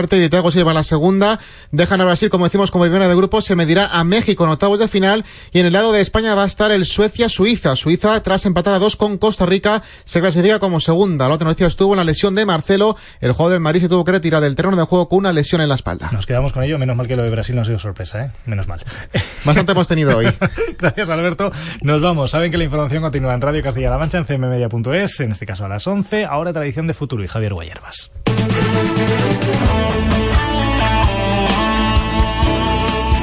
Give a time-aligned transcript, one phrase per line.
[0.00, 1.40] y Thiago Silva la segunda,
[1.72, 4.78] dejan a Brasil, como decimos, como primera de grupo, se medirá a México en octavos
[4.78, 7.74] de final y en el lado de España va a estar el Suecia-Suiza.
[7.74, 11.26] Suiza, tras empatar a dos con Costa Rica, se clasifica como segunda.
[11.26, 14.04] La otra noticia estuvo en la lesión de Marcelo, el jugador del Madrid se tuvo
[14.04, 16.10] que retirar del terreno de juego con una lesión en la espalda.
[16.12, 18.30] Nos quedamos con ello, menos mal que lo de Brasil no ha sido sorpresa, ¿eh?
[18.46, 18.80] Menos mal.
[19.44, 20.28] Bastante hemos tenido hoy.
[20.78, 21.50] Gracias, Alberto.
[21.82, 22.30] Nos vamos.
[22.30, 25.68] Saben que la información continúa en Radio Castilla-La Mancha, en cmmedia.es, en este caso a
[25.68, 26.24] las 11.
[26.24, 28.12] Ahora Tradición de Futuro y Javier Guayerbas.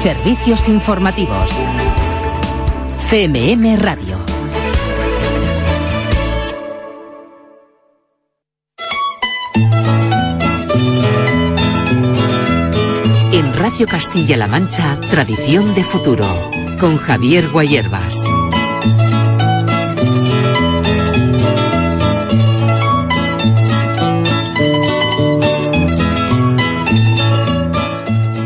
[0.06, 1.50] Servicios informativos.
[3.10, 4.18] CMM Radio.
[13.32, 16.26] En Radio Castilla-La Mancha, Tradición de Futuro,
[16.78, 18.24] con Javier Guayerbas.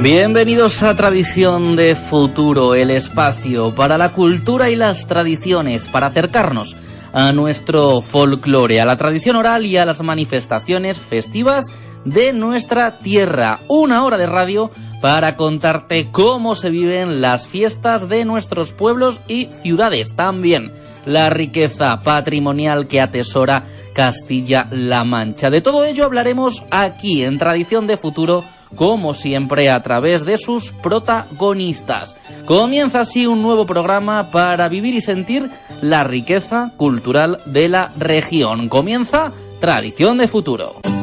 [0.02, 6.74] Bienvenidos a Tradición de Futuro, el espacio para la cultura y las tradiciones, para acercarnos
[7.12, 11.66] a nuestro folclore, a la tradición oral y a las manifestaciones festivas
[12.06, 13.60] de nuestra tierra.
[13.68, 14.70] Una hora de radio
[15.02, 20.72] para contarte cómo se viven las fiestas de nuestros pueblos y ciudades también
[21.04, 23.64] la riqueza patrimonial que atesora
[23.94, 25.50] Castilla-La Mancha.
[25.50, 30.72] De todo ello hablaremos aquí en Tradición de Futuro como siempre a través de sus
[30.72, 32.16] protagonistas.
[32.46, 38.68] Comienza así un nuevo programa para vivir y sentir la riqueza cultural de la región.
[38.68, 40.99] Comienza Tradición de Futuro.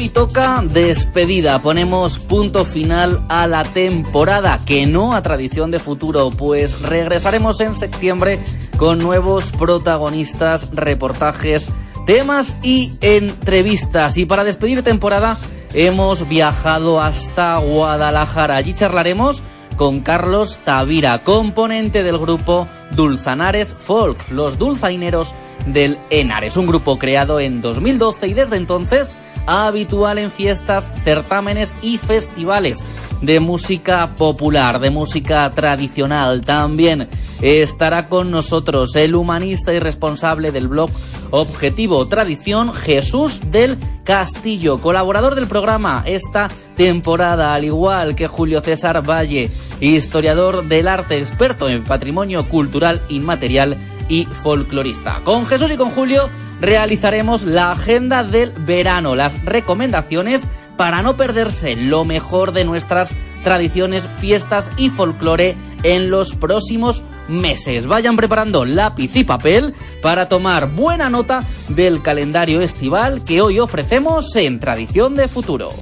[0.00, 6.30] Hoy toca despedida, ponemos punto final a la temporada, que no a tradición de futuro,
[6.30, 8.40] pues regresaremos en septiembre
[8.78, 11.68] con nuevos protagonistas, reportajes,
[12.06, 14.16] temas y entrevistas.
[14.16, 15.36] Y para despedir temporada
[15.74, 18.56] hemos viajado hasta Guadalajara.
[18.56, 19.42] Allí charlaremos
[19.76, 25.34] con Carlos Tavira, componente del grupo Dulzanares Folk, los dulzaineros
[25.66, 31.98] del Enares, un grupo creado en 2012 y desde entonces habitual en fiestas, certámenes y
[31.98, 32.84] festivales
[33.20, 36.42] de música popular, de música tradicional.
[36.42, 37.08] También
[37.42, 40.90] estará con nosotros el humanista y responsable del blog
[41.30, 49.08] Objetivo Tradición, Jesús del Castillo, colaborador del programa esta temporada, al igual que Julio César
[49.08, 53.76] Valle, historiador del arte, experto en patrimonio cultural inmaterial
[54.10, 55.22] y folclorista.
[55.24, 56.28] Con Jesús y con Julio
[56.60, 64.06] realizaremos la agenda del verano, las recomendaciones para no perderse lo mejor de nuestras tradiciones,
[64.18, 67.86] fiestas y folclore en los próximos meses.
[67.86, 74.34] Vayan preparando lápiz y papel para tomar buena nota del calendario estival que hoy ofrecemos
[74.36, 75.72] en Tradición de Futuro.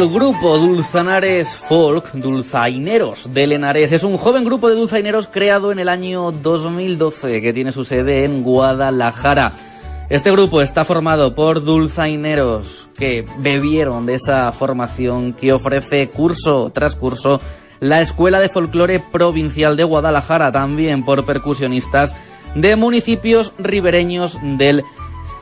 [0.00, 5.78] El grupo Dulzanares Folk, Dulzaineros de Lenares, es un joven grupo de dulzaineros creado en
[5.78, 9.52] el año 2012 que tiene su sede en Guadalajara.
[10.08, 16.94] Este grupo está formado por dulzaineros que bebieron de esa formación que ofrece curso tras
[16.94, 17.38] curso
[17.78, 22.16] la Escuela de Folclore Provincial de Guadalajara, también por percusionistas
[22.54, 24.82] de municipios ribereños del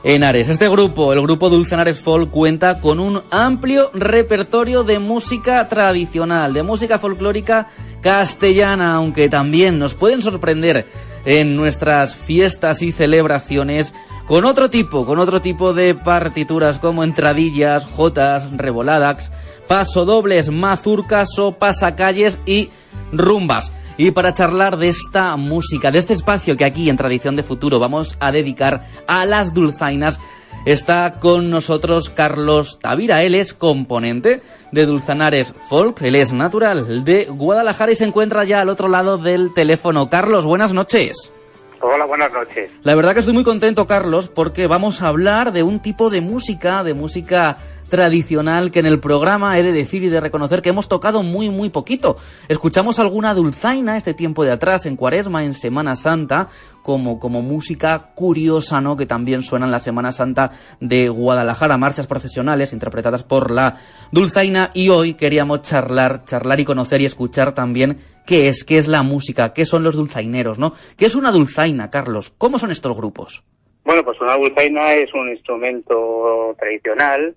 [0.03, 0.47] Henares.
[0.47, 6.63] Este grupo, el grupo Dulcenares Folk, cuenta con un amplio repertorio de música tradicional, de
[6.63, 7.67] música folclórica
[8.01, 10.85] castellana, aunque también nos pueden sorprender
[11.25, 13.93] en nuestras fiestas y celebraciones
[14.25, 19.31] con otro tipo, con otro tipo de partituras como entradillas, jotas, revoladax,
[19.67, 22.69] pasodobles, mazurcas o pasacalles y
[23.11, 23.73] rumbas.
[23.99, 27.79] Y para charlar de esta música, de este espacio que aquí en Tradición de Futuro
[27.79, 30.21] vamos a dedicar a las dulzainas,
[30.63, 33.23] está con nosotros Carlos Tavira.
[33.23, 34.41] Él es componente
[34.71, 39.17] de Dulzanares Folk, él es natural de Guadalajara y se encuentra ya al otro lado
[39.17, 40.09] del teléfono.
[40.09, 41.33] Carlos, buenas noches.
[41.81, 42.71] Hola, buenas noches.
[42.83, 46.21] La verdad que estoy muy contento, Carlos, porque vamos a hablar de un tipo de
[46.21, 47.57] música, de música
[47.89, 51.49] tradicional que en el programa he de decir y de reconocer que hemos tocado muy,
[51.49, 52.17] muy poquito.
[52.47, 56.47] Escuchamos alguna dulzaina este tiempo de atrás, en Cuaresma, en Semana Santa,
[56.81, 58.95] como, como música curiosa, ¿no?
[58.95, 63.77] Que también suena en la Semana Santa de Guadalajara, marchas profesionales interpretadas por la
[64.11, 64.71] dulzaina.
[64.73, 69.03] Y hoy queríamos charlar, charlar y conocer y escuchar también qué es, qué es la
[69.03, 70.73] música, qué son los dulzaineros, ¿no?
[70.97, 72.33] ¿Qué es una dulzaina, Carlos?
[72.37, 73.43] ¿Cómo son estos grupos?
[73.83, 77.35] Bueno, pues una dulzaina es un instrumento tradicional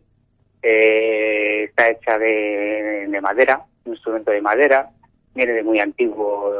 [0.62, 4.88] eh, está hecha de, madera, un instrumento de madera,
[5.34, 6.52] viene de muy antiguo,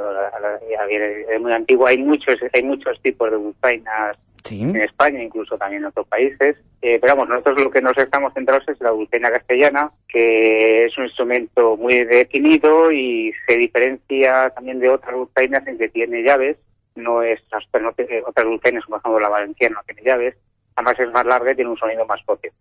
[0.88, 1.86] viene de muy antiguo.
[1.86, 4.16] Hay muchos, hay muchos tipos de dulzainas
[4.50, 6.56] en España, incluso también en otros países.
[6.82, 10.98] Eh, pero vamos, nosotros lo que nos estamos centrados es la dulzaina castellana, que es
[10.98, 16.56] un instrumento muy definido y se diferencia también de otras dulzainas en que tiene llaves.
[16.96, 17.40] No es
[17.80, 17.88] no
[18.26, 20.34] otras dulzainas, como por ejemplo la valenciana, no tiene llaves.
[20.74, 22.56] Además es más larga y tiene un sonido más potente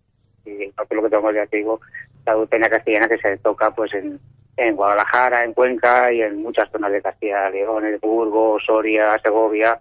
[0.45, 1.79] y lo que tenemos ya te digo,
[2.25, 4.19] la dulzaina castellana que se toca pues en,
[4.57, 9.79] en Guadalajara, en Cuenca y en muchas zonas de Castilla León, en Burgos, Soria, Segovia.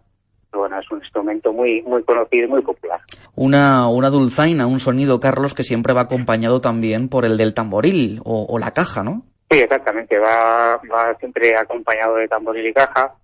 [0.52, 3.00] Bueno, es un instrumento muy muy conocido y muy popular.
[3.36, 8.20] Una, una dulzaina, un sonido, Carlos, que siempre va acompañado también por el del tamboril
[8.24, 9.22] o, la caja, ¿no?
[9.48, 13.14] Sí, exactamente, va, va siempre acompañado de tamboril y caja,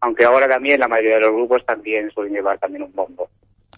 [0.00, 3.28] aunque ahora también la mayoría de los grupos también suelen llevar también un bombo.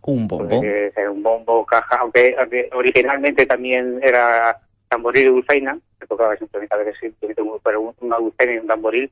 [0.08, 0.58] Un bombo.
[0.58, 2.34] un bombo, caja, aunque,
[2.72, 4.58] originalmente también era
[4.88, 7.12] tamboril y dulzaina, se tocaba simplemente a veces
[7.62, 9.10] pero una dulzaina y un tamboril,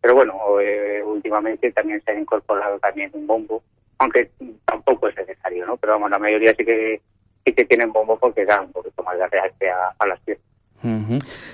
[0.00, 3.64] pero bueno, eh, últimamente también se ha incorporado también un bombo,
[3.98, 4.30] aunque
[4.64, 5.76] tampoco es necesario, ¿no?
[5.76, 7.00] Pero vamos, la mayoría sí que
[7.44, 10.47] sí que tienen bombo porque dan un poquito más de reacción a, a las piezas.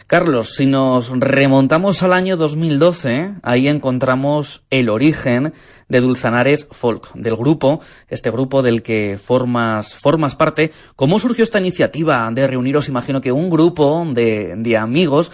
[0.06, 5.54] Carlos, si nos remontamos al año 2012, ahí encontramos el origen
[5.88, 10.72] de Dulzanares Folk, del grupo, este grupo del que formas, formas parte.
[10.94, 12.88] ¿Cómo surgió esta iniciativa de reuniros?
[12.88, 15.32] Imagino que un grupo de, de amigos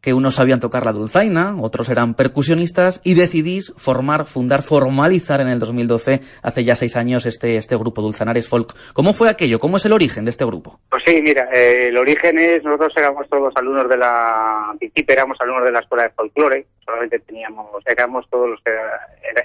[0.00, 5.48] que unos sabían tocar la dulzaina, otros eran percusionistas, y decidís formar, fundar, formalizar en
[5.48, 8.74] el 2012, hace ya seis años, este, este grupo Dulzanares Folk.
[8.92, 9.58] ¿Cómo fue aquello?
[9.58, 10.80] ¿Cómo es el origen de este grupo?
[10.90, 14.74] Pues sí, mira, eh, el origen es, nosotros éramos todos alumnos de la,
[15.08, 18.60] éramos alumnos de la escuela de folclore, solamente teníamos, éramos todos los,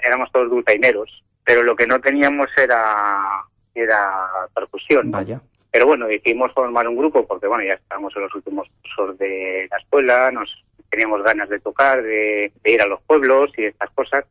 [0.02, 4.10] éramos todos dulzaineros, pero lo que no teníamos era, era
[4.54, 5.10] percusión.
[5.10, 5.40] Vaya.
[5.74, 9.66] Pero bueno, decidimos formar un grupo porque, bueno, ya estábamos en los últimos cursos de
[9.68, 10.48] la escuela, nos
[10.88, 14.24] teníamos ganas de tocar, de, ir a los pueblos y estas cosas,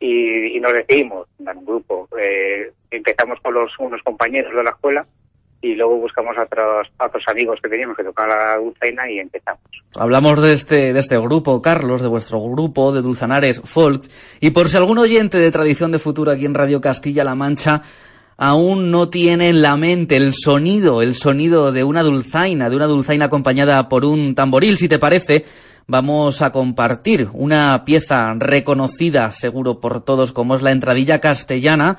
[0.00, 2.08] y, nos decidimos dar un grupo.
[2.18, 5.06] Eh, empezamos con los, unos compañeros de la escuela
[5.60, 9.60] y luego buscamos a otros, otros amigos que teníamos que tocar la dulzaina y empezamos.
[9.98, 14.02] Hablamos de este, de este grupo, Carlos, de vuestro grupo de Dulzanares Folk,
[14.40, 17.82] y por si algún oyente de Tradición de Futuro aquí en Radio Castilla-La Mancha
[18.36, 22.86] aún no tiene en la mente el sonido, el sonido de una dulzaina, de una
[22.86, 25.44] dulzaina acompañada por un tamboril, si te parece,
[25.86, 31.96] vamos a compartir una pieza reconocida seguro por todos como es la entradilla castellana,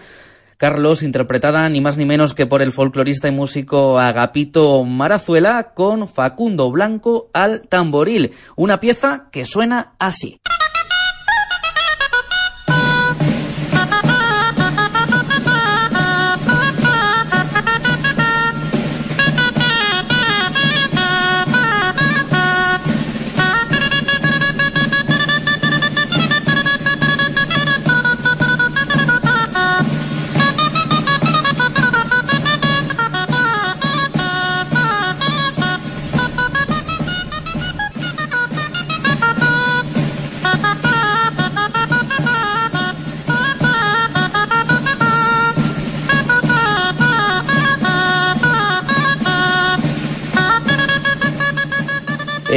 [0.58, 6.10] Carlos, interpretada ni más ni menos que por el folclorista y músico Agapito Marazuela con
[6.10, 10.40] Facundo Blanco al tamboril, una pieza que suena así.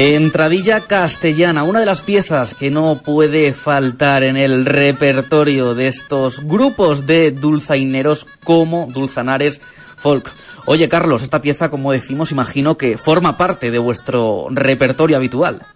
[0.02, 6.42] Entradilla castellana, una de las piezas que no puede faltar en el repertorio de estos
[6.42, 9.61] grupos de dulzaineros como Dulzanares
[9.99, 10.30] Folk.
[10.64, 15.66] Oye, Carlos, esta pieza, como decimos, imagino que forma parte de vuestro repertorio habitual.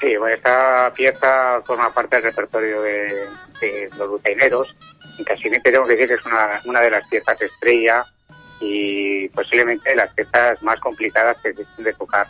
[0.00, 3.26] Sí, bueno, esta pieza forma parte del repertorio de,
[3.98, 4.76] los dulzaineros
[5.18, 8.04] y casi tengo que decir que es una, una de las piezas estrella
[8.60, 12.28] y posiblemente las piezas más complicadas que existen de tocar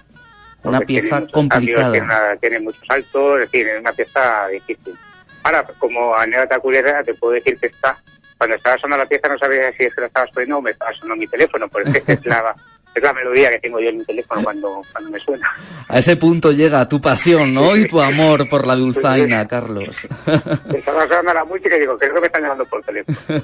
[0.65, 2.37] una pieza complicada.
[2.37, 4.97] tiene, muchos saltos, es decir, es una pieza difícil.
[5.43, 7.99] Ahora, como anécdota curiosa, te puedo decir que esta
[8.37, 10.73] cuando estaba sonando la pieza no sabía si es que la estabas poniendo o me
[10.73, 12.55] estaba sonando mi teléfono, porque es la,
[12.95, 15.51] es la melodía que tengo yo en mi teléfono cuando, cuando me suena.
[15.89, 17.77] A ese punto llega tu pasión, ¿no?
[17.77, 20.07] Y tu amor por la dulzaina, Carlos.
[20.75, 23.19] Estaba sonando la música y digo, creo que me están llamando por teléfono.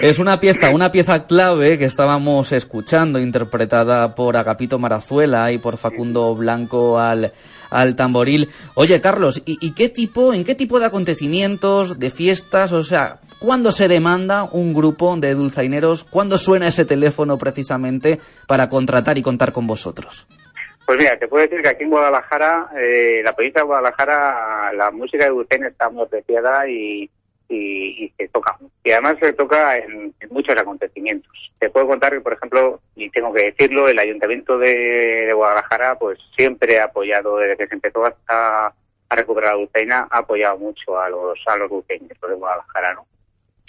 [0.00, 5.76] es una pieza, una pieza clave que estábamos escuchando, interpretada por Agapito Marazuela y por
[5.76, 7.32] Facundo Blanco al
[7.70, 8.50] al tamboril.
[8.74, 13.20] Oye, Carlos, ¿y, ¿y, qué tipo, en qué tipo de acontecimientos, de fiestas, o sea,
[13.40, 16.04] ¿Cuándo se demanda un grupo de dulzaineros?
[16.04, 20.26] ¿Cuándo suena ese teléfono precisamente para contratar y contar con vosotros?
[20.84, 24.90] Pues mira, te puedo decir que aquí en Guadalajara, eh, la provincia de Guadalajara, la
[24.90, 27.10] música de dulzaina está muy apreciada y,
[27.48, 28.58] se toca.
[28.84, 31.32] Y además se toca en, muchos acontecimientos.
[31.58, 36.18] Te puedo contar que, por ejemplo, y tengo que decirlo, el Ayuntamiento de, Guadalajara pues
[36.36, 38.74] siempre ha apoyado, desde que se empezó a,
[39.08, 43.06] a recuperar la dulzaina, ha apoyado mucho a los, a los dulceños de Guadalajara, ¿no?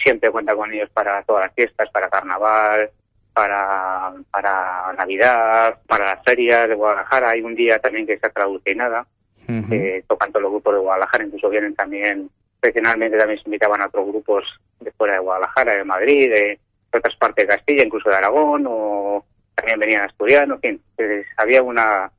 [0.02, 2.90] Siempre cuenta con ellos para todas las fiestas, para carnaval,
[3.32, 7.30] para, para Navidad, para las ferias de Guadalajara.
[7.30, 9.72] Hay un día también que se uh -huh.
[9.72, 12.30] eh, tocan todos los grupos de Guadalajara, incluso vienen también,
[12.60, 14.44] tradicionalmente también se invitaban a otros grupos
[14.80, 16.58] de fuera de Guadalajara, de Madrid, de,
[16.94, 22.10] otras partes de Castilla, incluso de Aragón, o también venían asturianos, en fin, había una,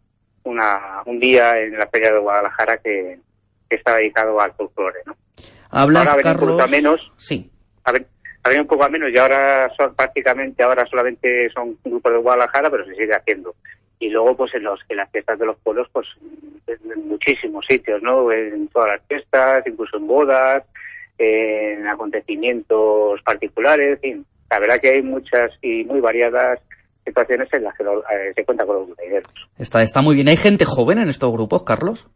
[0.44, 3.20] una, un día en la feria de Guadalajara que,
[3.70, 5.16] que está dedicado al folclore, ¿no?
[5.70, 6.72] Hablas, ahora Carlos...
[6.72, 7.53] menos, sí
[8.44, 12.70] había un poco a menos y ahora son prácticamente ahora solamente son grupos de Guadalajara,
[12.70, 13.56] pero se sigue haciendo.
[14.00, 16.08] Y luego, pues en los en las fiestas de los pueblos, pues
[16.68, 18.32] en muchísimos sitios, ¿no?
[18.32, 20.64] En todas las fiestas, incluso en bodas,
[21.18, 24.26] en acontecimientos particulares, en fin.
[24.50, 26.60] La verdad que hay muchas y muy variadas
[27.06, 29.28] situaciones en las que lo, eh, se cuenta con los dulzaineros.
[29.58, 30.28] Está, está muy bien.
[30.28, 32.10] ¿Hay gente joven en estos grupos, Carlos?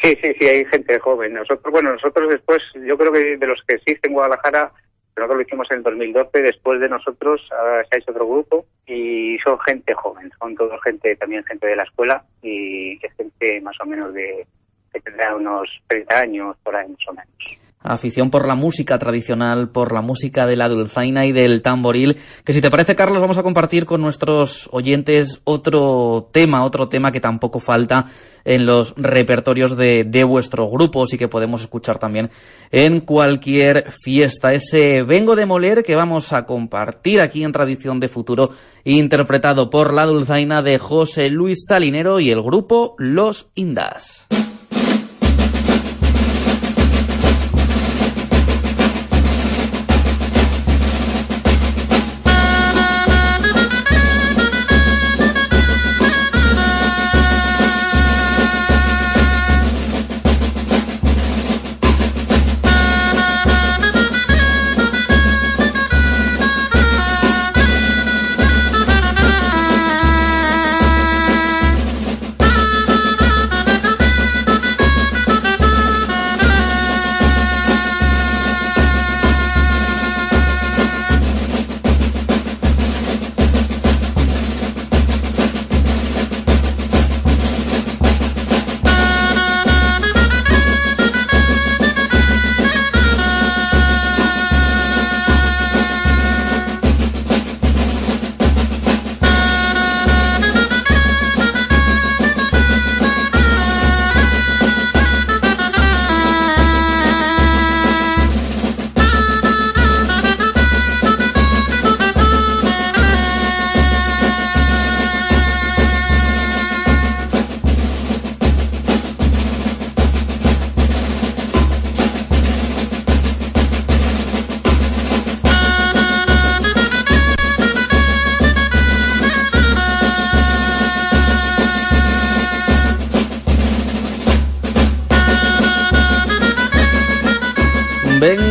[0.00, 1.34] Sí, sí, sí, hay gente joven.
[1.34, 4.72] Nosotros, bueno, nosotros después, yo creo que de los que existen en Guadalajara,
[5.20, 9.38] nosotros lo hicimos en el 2012, después de nosotros uh, se hecho otro grupo y
[9.44, 13.76] son gente joven, son todo gente, también gente de la escuela y que gente más
[13.82, 14.46] o menos de,
[14.92, 19.70] que tendrá unos 30 años, por ahí más o menos afición por la música tradicional,
[19.70, 23.38] por la música de la dulzaina y del tamboril, que si te parece, Carlos, vamos
[23.38, 28.06] a compartir con nuestros oyentes otro tema, otro tema que tampoco falta
[28.44, 32.30] en los repertorios de, de vuestro grupo y que podemos escuchar también
[32.70, 34.52] en cualquier fiesta.
[34.52, 38.50] Ese Vengo de Moler que vamos a compartir aquí en Tradición de Futuro,
[38.84, 44.26] interpretado por la dulzaina de José Luis Salinero y el grupo Los Indas.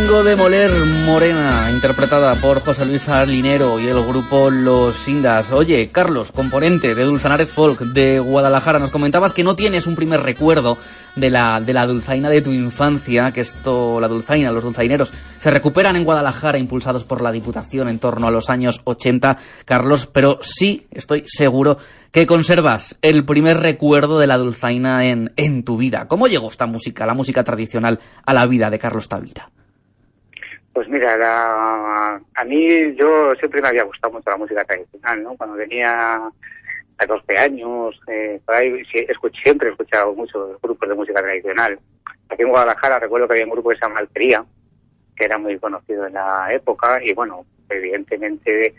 [0.09, 0.71] De Moler
[1.05, 5.51] Morena, interpretada por José Luis Alinero y el grupo Los Indas.
[5.51, 10.23] Oye, Carlos, componente de Dulzanares Folk de Guadalajara, nos comentabas que no tienes un primer
[10.23, 10.79] recuerdo
[11.15, 15.51] de la, de la dulzaina de tu infancia, que esto, la dulzaina, los dulzaineros, se
[15.51, 20.39] recuperan en Guadalajara impulsados por la Diputación en torno a los años 80, Carlos, pero
[20.41, 21.77] sí estoy seguro
[22.11, 26.07] que conservas el primer recuerdo de la dulzaina en, en tu vida.
[26.07, 29.51] ¿Cómo llegó esta música, la música tradicional, a la vida de Carlos Tavira?
[30.79, 35.35] Pues mira, la, a mí yo siempre me había gustado mucho la música tradicional, ¿no?
[35.35, 40.95] Cuando tenía a 12 años, eh, por ahí escuché, siempre he escuchado muchos grupos de
[40.95, 41.77] música tradicional.
[42.29, 44.45] Aquí en Guadalajara recuerdo que había un grupo llama Alpería,
[45.17, 48.73] que era muy conocido en la época y bueno, evidentemente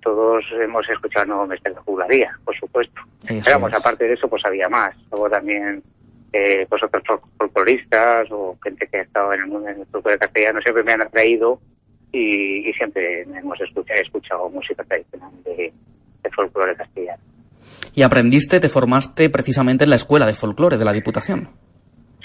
[0.00, 3.00] todos hemos escuchado No me jugularía, por supuesto.
[3.28, 4.92] Pero aparte de eso, pues había más.
[5.12, 5.84] Luego también
[6.34, 10.60] eh, pues otros folcloristas o gente que ha estado en el mundo del folclore castellano
[10.62, 11.60] siempre me han atraído
[12.12, 15.72] y, siempre hemos escuchado, música tradicional de,
[16.22, 17.22] de folclore castellano.
[17.94, 21.48] ¿Y aprendiste, te formaste precisamente en la escuela de folclore de la Diputación?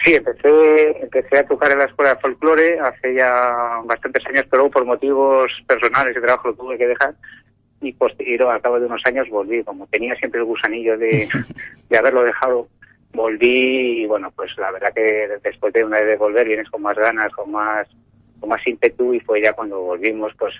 [0.03, 3.53] Sí, empecé, empecé a tocar en la escuela de folclore hace ya
[3.85, 7.13] bastantes años, pero por motivos personales de trabajo lo tuve que dejar
[7.81, 9.63] y posterior, al cabo de unos años volví.
[9.63, 11.27] Como tenía siempre el gusanillo de,
[11.89, 12.67] de haberlo dejado,
[13.13, 16.81] volví y bueno, pues la verdad que después de una vez de volver vienes con
[16.81, 17.87] más ganas, con más
[18.39, 20.53] con más ímpetu y fue ya cuando volvimos, pues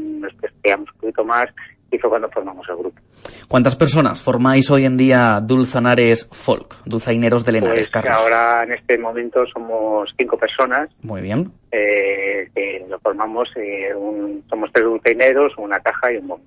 [0.00, 1.48] nos estudiamos un poquito más
[1.92, 3.00] y fue cuando formamos el grupo.
[3.46, 8.98] ¿Cuántas personas formáis hoy en día Dulzanares Folk, Dulzaineros de Lenares, pues Ahora en este
[8.98, 10.88] momento somos cinco personas.
[11.02, 11.52] Muy bien.
[11.70, 16.44] Eh, que lo formamos, eh, un, somos tres dulzaineros, una caja y un bombo.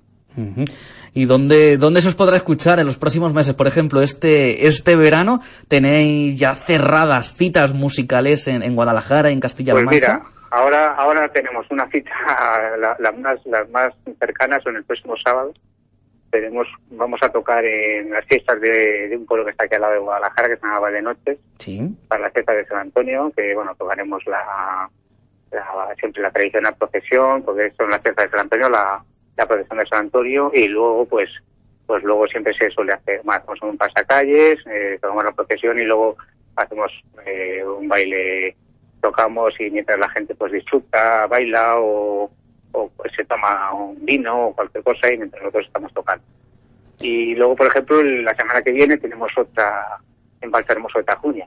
[1.16, 3.54] ¿Y dónde, dónde se os podrá escuchar en los próximos meses?
[3.54, 9.82] Por ejemplo, este, este verano tenéis ya cerradas citas musicales en, en Guadalajara, en Castilla-La
[9.82, 10.18] pues Mancha.
[10.18, 12.10] Mira, ahora, ahora tenemos una cita,
[12.98, 15.54] las más, las más cercanas son el próximo sábado.
[16.28, 19.94] Tenemos, vamos a tocar en las fiestas de, un pueblo que está aquí al lado
[19.94, 21.96] de Guadalajara, que se llama Valenoches, sí.
[22.08, 24.90] para la fiesta de San Antonio, que bueno, tocaremos la,
[25.98, 29.02] siempre la tradicional procesión, porque son las fiestas de San Antonio, la,
[29.36, 31.30] la procesión de San Antonio y luego pues
[31.86, 35.82] pues luego siempre se suele hacer más hacemos un pasacalles eh, tomamos la procesión y
[35.82, 36.16] luego
[36.56, 36.90] hacemos
[37.24, 38.56] eh, un baile
[39.00, 42.30] tocamos y mientras la gente pues disfruta baila o,
[42.72, 46.24] o pues, se toma un vino o cualquier cosa y mientras nosotros estamos tocando.
[47.00, 49.98] Y luego por ejemplo la semana que viene tenemos otra
[50.40, 51.46] en Balta Hermoso de Tajuña.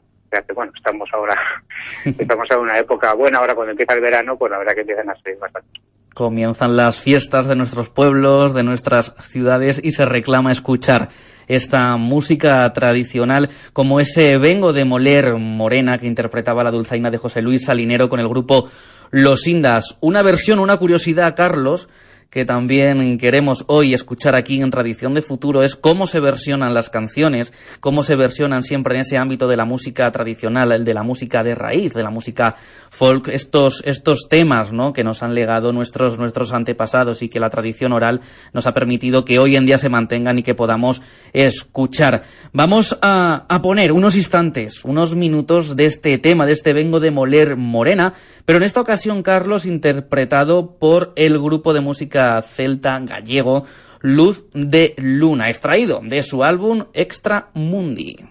[0.53, 1.35] Bueno estamos ahora
[2.05, 3.39] estamos en una época buena.
[3.39, 5.81] Ahora cuando empieza el verano pues la verdad que empiezan a ser bastante
[6.19, 11.07] Comienzan las fiestas de nuestros pueblos, de nuestras ciudades y se reclama escuchar
[11.47, 17.41] esta música tradicional como ese Vengo de Moler Morena que interpretaba la dulzaina de José
[17.41, 18.67] Luis Salinero con el grupo
[19.11, 19.95] Los Indas.
[20.01, 21.87] Una versión, una curiosidad, Carlos,
[22.29, 26.89] que también queremos hoy escuchar aquí en Tradición de Futuro es cómo se versionan las
[26.89, 31.01] canciones, cómo se versionan siempre en ese ámbito de la música tradicional, el de la
[31.01, 32.55] música de raíz, de la música
[32.91, 34.93] folk, estos, estos temas ¿no?
[34.93, 38.21] que nos han legado nuestros, nuestros antepasados y que la tradición oral
[38.53, 41.01] nos ha permitido que hoy en día se mantengan y que podamos
[41.33, 42.23] escuchar.
[42.53, 47.09] Vamos a, a poner unos instantes, unos minutos de este tema, de este Vengo de
[47.09, 48.13] Moler Morena,
[48.45, 53.63] pero en esta ocasión, Carlos, interpretado por el grupo de música celta gallego
[54.01, 58.28] Luz de Luna, extraído de su álbum Extra Mundi.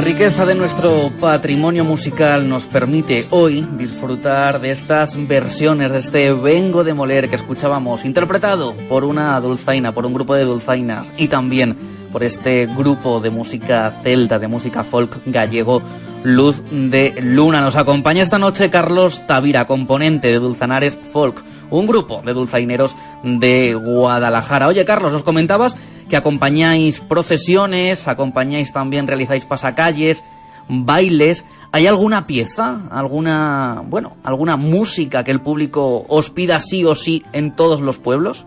[0.00, 6.84] Riqueza de nuestro patrimonio musical nos permite hoy disfrutar de estas versiones, de este Vengo
[6.84, 11.76] de Moler que escuchábamos, interpretado por una dulzaina, por un grupo de dulzainas y también
[12.10, 15.82] por este grupo de música celta, de música folk gallego,
[16.22, 17.60] Luz de Luna.
[17.60, 23.74] Nos acompaña esta noche Carlos Tavira, componente de Dulzanares Folk, un grupo de dulzaineros de
[23.74, 24.68] Guadalajara.
[24.68, 25.76] Oye, Carlos, nos comentabas
[26.08, 30.24] que acompañáis procesiones, acompañáis también, realizáis pasacalles,
[30.68, 31.44] bailes.
[31.72, 37.24] ¿Hay alguna pieza, alguna, bueno, alguna música que el público os pida sí o sí
[37.32, 38.44] en todos los pueblos?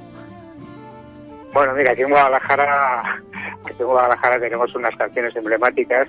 [1.54, 3.22] Bueno, mira, aquí en Guadalajara,
[3.64, 6.08] aquí en Guadalajara tenemos unas canciones emblemáticas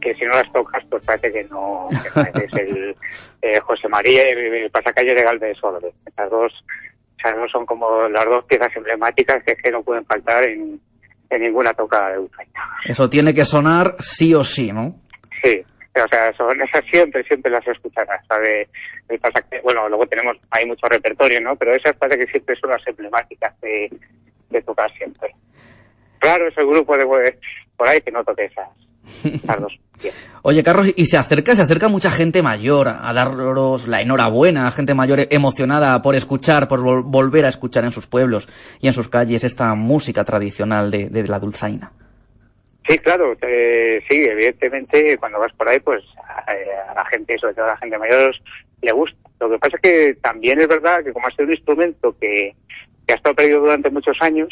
[0.00, 2.96] que si no las tocas, pues parece que no, es el
[3.42, 5.92] eh, José María y el pasacalle de Galvez Orbe.
[6.06, 6.52] Estas dos
[7.18, 10.80] o sea, no son como las dos piezas emblemáticas que, que no pueden faltar en,
[11.30, 12.52] en ninguna tocada de Ucrania.
[12.84, 14.94] Eso tiene que sonar sí o sí, ¿no?
[15.42, 18.68] Sí, o sea, son esas siempre, siempre las escucharás, ¿sabe?
[19.64, 21.56] Bueno, luego tenemos, hay mucho repertorio, ¿no?
[21.56, 23.90] Pero esas parece que siempre son las emblemáticas de,
[24.50, 25.34] de tocar siempre.
[26.18, 27.06] Claro, es el grupo de
[27.76, 28.68] por ahí que no toque esas,
[29.24, 29.72] esas dos
[30.42, 34.94] Oye, Carlos, y se acerca, se acerca mucha gente mayor a daros la enhorabuena, gente
[34.94, 38.48] mayor emocionada por escuchar, por vol volver a escuchar en sus pueblos
[38.80, 41.92] y en sus calles esta música tradicional de, la dulzaina.
[42.86, 47.54] Sí, claro, eh, sí, evidentemente cuando vas por ahí, pues a, a, la gente, sobre
[47.54, 48.34] todo a la gente mayor,
[48.80, 49.18] le gusta.
[49.40, 52.54] Lo que pasa es que también es verdad que como ha sido un instrumento que,
[53.06, 54.48] que ha estado perdido durante muchos años,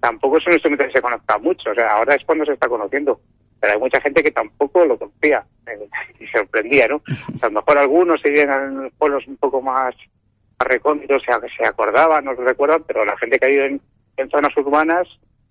[0.00, 2.68] tampoco es un instrumento que se conozca mucho, o sea, ahora es cuando se está
[2.68, 3.20] conociendo
[3.62, 5.88] pero hay mucha gente que tampoco lo conocía eh,
[6.20, 7.00] y sorprendía, ¿no?
[7.42, 9.94] A lo mejor algunos se iban a pueblos un poco más,
[10.58, 13.80] recónditos, se, se acordaban, no lo recuerdan, pero la gente que ha ido en,
[14.16, 15.08] en, zonas urbanas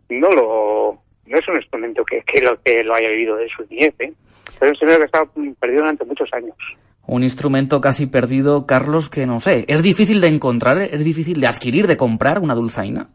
[0.10, 3.66] no lo no es un instrumento que, que lo que lo haya vivido de su
[3.70, 4.14] niñez, ¿eh?
[4.56, 5.26] es un instrumento que está
[5.60, 6.56] perdido durante muchos años.
[7.08, 11.48] Un instrumento casi perdido, Carlos, que no sé, es difícil de encontrar, es difícil de
[11.48, 13.10] adquirir, de comprar una dulzaina.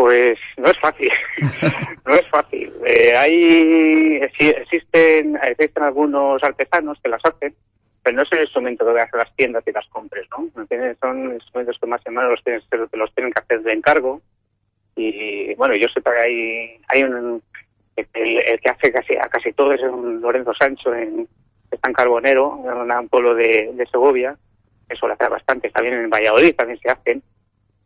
[0.00, 1.10] Pues no es fácil,
[2.06, 2.72] no es fácil.
[2.86, 7.54] Eh, hay existen existen algunos artesanos que las hacen,
[8.02, 10.48] pero no es el instrumento que hacer las tiendas y las compres, ¿no?
[11.02, 12.62] Son instrumentos que más o menos los tienen,
[12.94, 14.22] los tienen que hacer de encargo.
[14.96, 17.42] Y bueno, yo sé que hay, hay un,
[17.96, 21.28] el, el, que hace casi a casi todo es un Lorenzo Sancho en
[21.82, 24.34] San Carbonero, en un pueblo de, de Segovia,
[24.88, 27.22] eso lo hace bastante, también en Valladolid también se hacen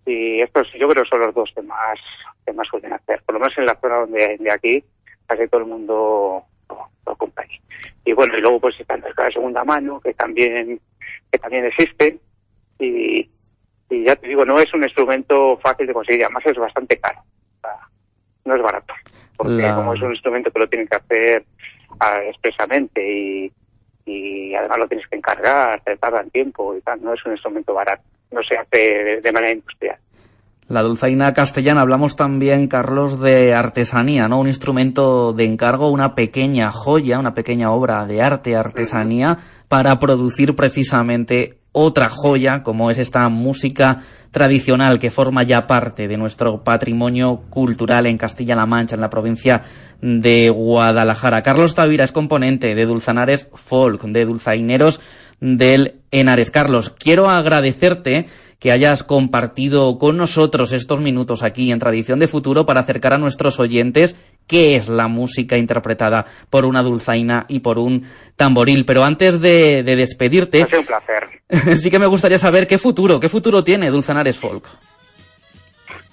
[0.06, 1.98] y estos yo creo son los dos que más
[2.44, 3.22] que más suelen hacer.
[3.24, 4.84] Por lo menos en la zona donde de aquí
[5.26, 7.46] casi todo el mundo lo, lo compra
[8.04, 10.80] y bueno y luego pues está el mercado de segunda mano que también
[11.30, 12.18] que también existe.
[12.78, 13.30] Y,
[13.90, 16.24] y ya te digo no es un instrumento fácil de conseguir.
[16.24, 17.20] Además es bastante caro.
[17.20, 17.88] O sea,
[18.44, 18.94] no es barato.
[19.36, 19.74] Porque la...
[19.74, 21.44] como es un instrumento que lo tienen que hacer
[22.00, 23.52] uh, expresamente y
[24.06, 27.72] y además lo tienes que encargar, te tardan tiempo y tal, no es un instrumento
[27.74, 28.02] barato,
[28.34, 29.96] no se hace de, manera industrial.
[30.68, 34.40] La dulzaina castellana, hablamos también, Carlos, de artesanía, ¿no?
[34.40, 40.56] Un instrumento de encargo, una pequeña joya, una pequeña obra de arte, artesanía, para producir
[40.56, 43.98] precisamente otra joya, como es esta música
[44.30, 49.60] tradicional que forma ya parte de nuestro patrimonio cultural en Castilla-La Mancha, en la provincia
[50.00, 51.42] de Guadalajara.
[51.42, 55.00] Carlos Tavira es componente de Dulzanares Folk, de Dulzaineros
[55.44, 56.50] del Henares.
[56.50, 58.26] Carlos, quiero agradecerte
[58.58, 63.18] que hayas compartido con nosotros estos minutos aquí en Tradición de Futuro para acercar a
[63.18, 68.86] nuestros oyentes qué es la música interpretada por una dulzaina y por un tamboril.
[68.86, 70.62] Pero antes de, de despedirte...
[70.62, 71.24] Ha sido un placer.
[71.78, 74.64] sí que me gustaría saber qué futuro, qué futuro tiene Dulzanares Folk.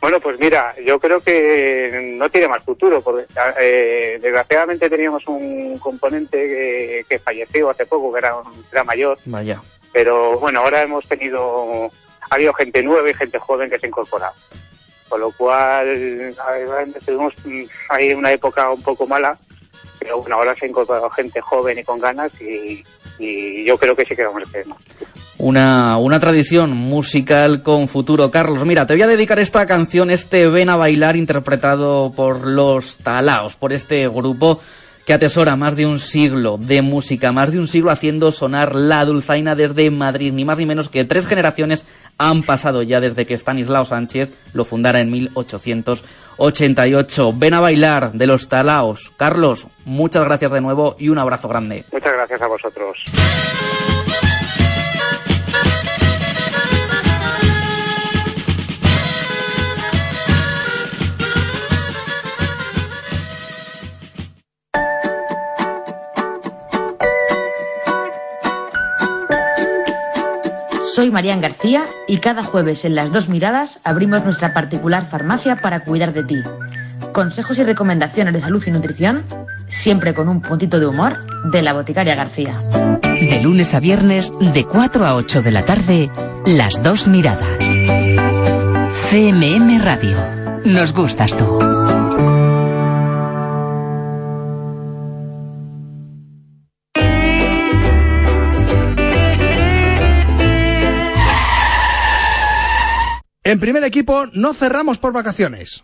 [0.01, 3.27] Bueno, pues mira, yo creo que no tiene más futuro, porque
[3.59, 8.33] eh, desgraciadamente teníamos un componente que, que, falleció hace poco, que era,
[8.71, 9.17] era mayor.
[9.25, 9.61] Vaya.
[9.93, 11.91] Pero bueno, ahora hemos tenido
[12.31, 14.33] ha habido gente nueva y gente joven que se ha incorporado.
[15.09, 16.33] Con lo cual,
[17.05, 17.33] tuvimos
[17.89, 19.37] ahí una época un poco mala,
[19.99, 22.83] pero bueno, ahora se ha incorporado gente joven y con ganas y,
[23.19, 24.79] y yo creo que sí que vamos a hacer más.
[25.43, 28.29] Una, una tradición musical con futuro.
[28.29, 32.97] Carlos, mira, te voy a dedicar esta canción, este Ven a bailar, interpretado por los
[32.97, 34.59] Talaos, por este grupo
[35.03, 39.03] que atesora más de un siglo de música, más de un siglo haciendo sonar la
[39.03, 40.31] dulzaina desde Madrid.
[40.31, 41.87] Ni más ni menos que tres generaciones
[42.19, 47.33] han pasado ya desde que Stanislao Sánchez lo fundara en 1888.
[47.35, 49.11] Ven a bailar de los Talaos.
[49.17, 51.83] Carlos, muchas gracias de nuevo y un abrazo grande.
[51.91, 52.95] Muchas gracias a vosotros.
[71.11, 76.13] Marian García y cada jueves en las dos miradas abrimos nuestra particular farmacia para cuidar
[76.13, 76.43] de ti.
[77.13, 79.23] Consejos y recomendaciones de salud y nutrición,
[79.67, 82.59] siempre con un puntito de humor, de la boticaria García.
[83.01, 86.11] De lunes a viernes, de 4 a 8 de la tarde,
[86.45, 87.47] las dos miradas.
[89.09, 90.17] CMM Radio.
[90.65, 91.70] Nos gustas tú.
[103.51, 105.83] En primer equipo no cerramos por vacaciones.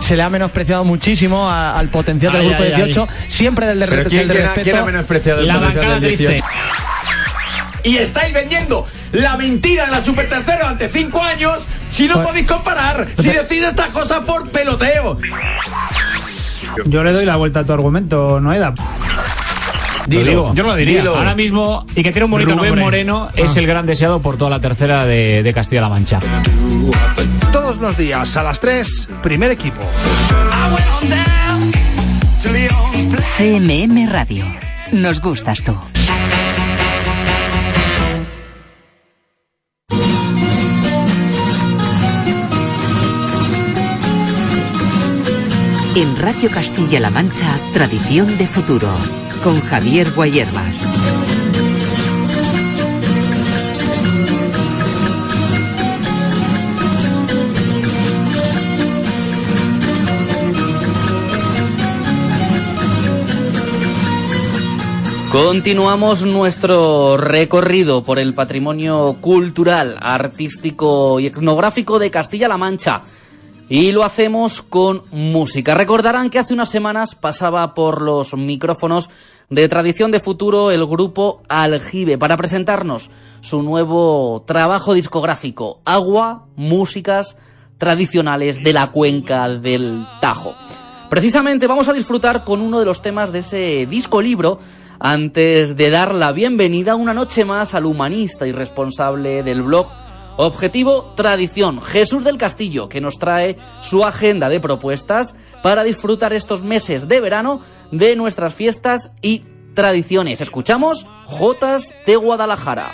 [0.00, 3.80] se le ha menospreciado muchísimo a- al potencial del Ay, grupo ay, 18, siempre del
[3.80, 4.64] de, Pero respeto- ¿quién, del quién respeto.
[4.64, 6.28] quién ha menospreciado el La potencial bancada del triste.
[6.28, 6.46] 18?
[7.84, 11.58] Y estáis vendiendo la mentira en la Super Tercero ante cinco años
[11.90, 15.18] si no Pues- podéis comparar, si decís estas cosas por peloteo.
[16.86, 18.74] Yo le doy la vuelta a tu argumento, Noeda.
[20.06, 20.54] Dilo, digo.
[20.54, 21.00] yo no lo diría.
[21.00, 21.16] Dilo.
[21.16, 22.82] Ahora mismo, Y que tiene un bonito Rubén nombre.
[22.82, 23.32] Moreno Ah.
[23.36, 26.20] es el gran deseado por toda la tercera de, de Castilla-La Mancha.
[27.52, 29.82] Todos los días a las 3, primer equipo.
[33.36, 34.44] CMM Radio.
[34.92, 35.76] Nos gustas tú.
[45.98, 48.86] En Radio Castilla-La Mancha, Tradición de Futuro,
[49.42, 50.92] con Javier Guayerbas.
[65.32, 73.02] Continuamos nuestro recorrido por el patrimonio cultural, artístico y etnográfico de Castilla-La Mancha.
[73.70, 75.74] Y lo hacemos con música.
[75.74, 79.10] Recordarán que hace unas semanas pasaba por los micrófonos
[79.50, 83.10] de Tradición de Futuro el grupo Aljibe para presentarnos
[83.42, 87.36] su nuevo trabajo discográfico, Agua, Músicas
[87.76, 90.54] Tradicionales de la Cuenca del Tajo.
[91.10, 94.58] Precisamente vamos a disfrutar con uno de los temas de ese disco libro
[94.98, 99.88] antes de dar la bienvenida una noche más al humanista y responsable del blog
[100.40, 106.62] Objetivo Tradición, Jesús del Castillo, que nos trae su agenda de propuestas para disfrutar estos
[106.62, 109.42] meses de verano de nuestras fiestas y
[109.74, 110.40] tradiciones.
[110.40, 112.92] Escuchamos Jotas de Guadalajara.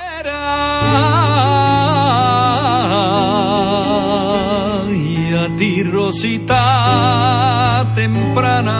[5.67, 6.53] Y Rosita
[7.95, 8.75] temprana.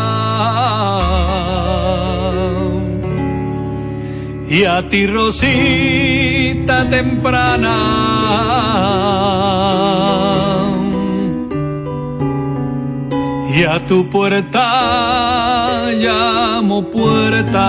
[4.55, 7.77] Y a ti, Rosita temprana.
[13.53, 17.65] Y a tu puerta llamo puerta.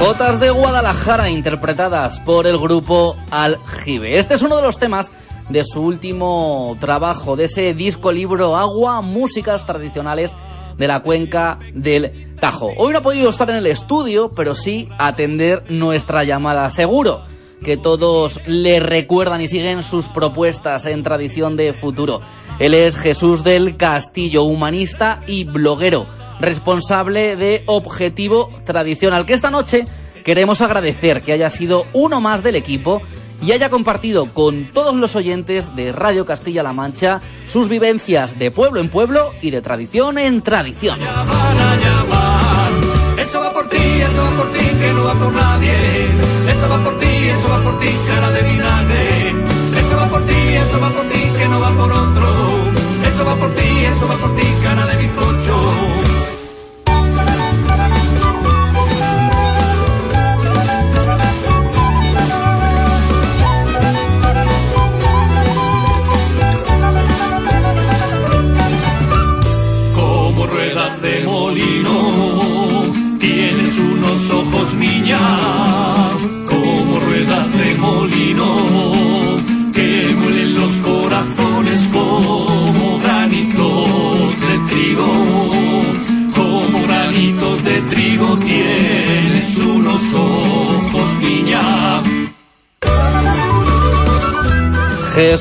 [0.00, 4.18] Jotas de Guadalajara interpretadas por el grupo Aljibe.
[4.18, 5.12] Este es uno de los temas
[5.48, 10.36] de su último trabajo, de ese disco libro Agua, Músicas Tradicionales
[10.76, 12.72] de la Cuenca del Tajo.
[12.76, 16.70] Hoy no ha podido estar en el estudio, pero sí atender nuestra llamada.
[16.70, 17.22] Seguro
[17.64, 22.20] que todos le recuerdan y siguen sus propuestas en tradición de futuro.
[22.58, 26.06] Él es Jesús del Castillo, humanista y bloguero,
[26.40, 29.84] responsable de Objetivo Tradicional, que esta noche
[30.24, 33.02] queremos agradecer que haya sido uno más del equipo
[33.42, 38.80] y haya compartido con todos los oyentes de Radio Castilla-La Mancha sus vivencias de pueblo
[38.80, 40.98] en pueblo y de tradición en tradición.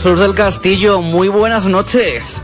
[0.08, 2.38] Jesús del Castillo, muy buenas noches.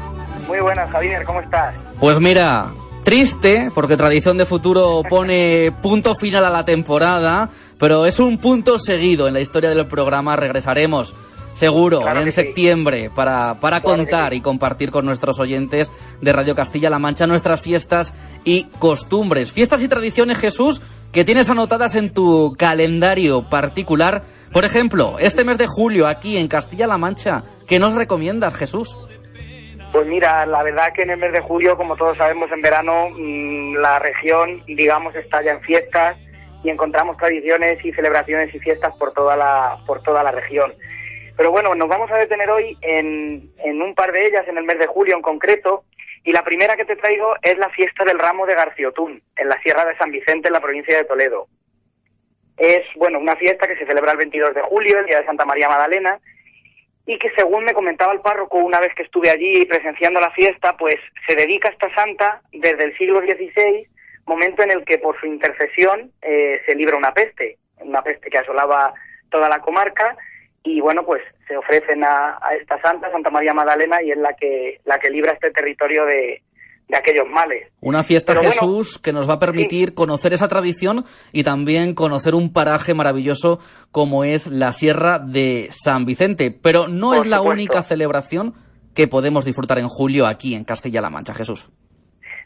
[0.49, 1.73] Muy buenas, Javier, ¿cómo estás?
[1.97, 2.73] Pues mira,
[3.05, 7.47] triste, porque Tradición de Futuro pone punto final a la temporada.
[7.77, 10.35] pero es un punto seguido en la historia del programa.
[10.35, 11.15] Regresaremos
[11.53, 12.31] seguro Claro en sí.
[12.33, 17.61] septiembre para, para Claro contar y compartir con nuestros oyentes de Radio Castilla-La Mancha nuestras
[17.61, 19.53] fiestas y costumbres.
[19.53, 20.81] Fiestas y tradiciones, Jesús,
[21.13, 24.25] que tienes anotadas en tu calendario particular.
[24.53, 28.95] Por ejemplo, este mes de julio aquí en Castilla-La Mancha, ¿qué nos recomiendas, Jesús?
[29.91, 33.09] Pues mira, la verdad que en el mes de julio, como todos sabemos, en verano
[33.09, 36.17] mm, la región, digamos, está ya en fiestas
[36.63, 40.71] y encontramos tradiciones y celebraciones y fiestas por toda la, por toda la región.
[41.35, 44.65] Pero bueno, nos vamos a detener hoy en, en un par de ellas, en el
[44.65, 45.83] mes de julio en concreto,
[46.23, 49.59] y la primera que te traigo es la fiesta del ramo de Garciotún, en la
[49.63, 51.47] Sierra de San Vicente, en la provincia de Toledo.
[52.57, 55.45] Es, bueno, una fiesta que se celebra el 22 de julio, el día de Santa
[55.45, 56.19] María Magdalena,
[57.05, 60.77] y que según me comentaba el párroco una vez que estuve allí presenciando la fiesta,
[60.77, 60.95] pues
[61.27, 63.87] se dedica a esta santa desde el siglo XVI,
[64.25, 68.37] momento en el que por su intercesión eh, se libra una peste, una peste que
[68.37, 68.93] asolaba
[69.29, 70.15] toda la comarca,
[70.63, 74.33] y bueno, pues se ofrecen a, a esta santa, Santa María Magdalena, y es la
[74.33, 76.41] que, la que libra este territorio de,
[76.87, 77.71] de aquellos males.
[77.81, 81.95] Una fiesta, Pero bueno, Jesús, que nos va a permitir conocer esa tradición y también
[81.95, 83.59] conocer un paraje maravilloso
[83.91, 86.51] como es la Sierra de San Vicente.
[86.51, 87.53] Pero no Por es la supuesto.
[87.53, 88.53] única celebración
[88.95, 91.69] que podemos disfrutar en julio aquí en Castilla-La Mancha, Jesús.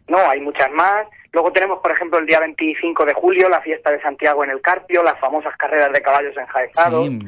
[0.07, 1.07] No, hay muchas más.
[1.33, 4.61] Luego tenemos, por ejemplo, el día 25 de julio, la fiesta de Santiago en el
[4.61, 7.09] Carpio, las famosas carreras de caballos enjaezados.
[7.09, 7.19] Sí.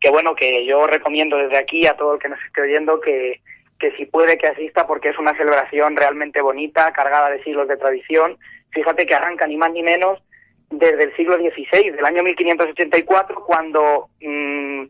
[0.00, 3.40] que bueno, que yo recomiendo desde aquí a todo el que nos esté oyendo que,
[3.78, 7.76] que si puede que asista porque es una celebración realmente bonita, cargada de siglos de
[7.76, 8.38] tradición.
[8.72, 10.20] Fíjate que arranca ni más ni menos
[10.70, 14.84] desde el siglo XVI, del año 1584, cuando mm,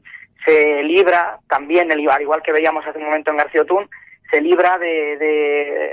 [0.47, 3.89] se libra también, el, al igual que veíamos hace un momento en García Otún,
[4.31, 5.93] se libra de, de-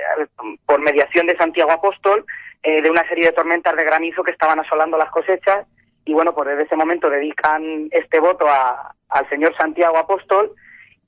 [0.66, 2.26] por mediación de Santiago Apóstol
[2.64, 5.66] eh, de una serie de tormentas de granizo que estaban asolando las cosechas
[6.06, 10.52] y bueno, pues desde ese momento dedican este voto a- al señor Santiago Apóstol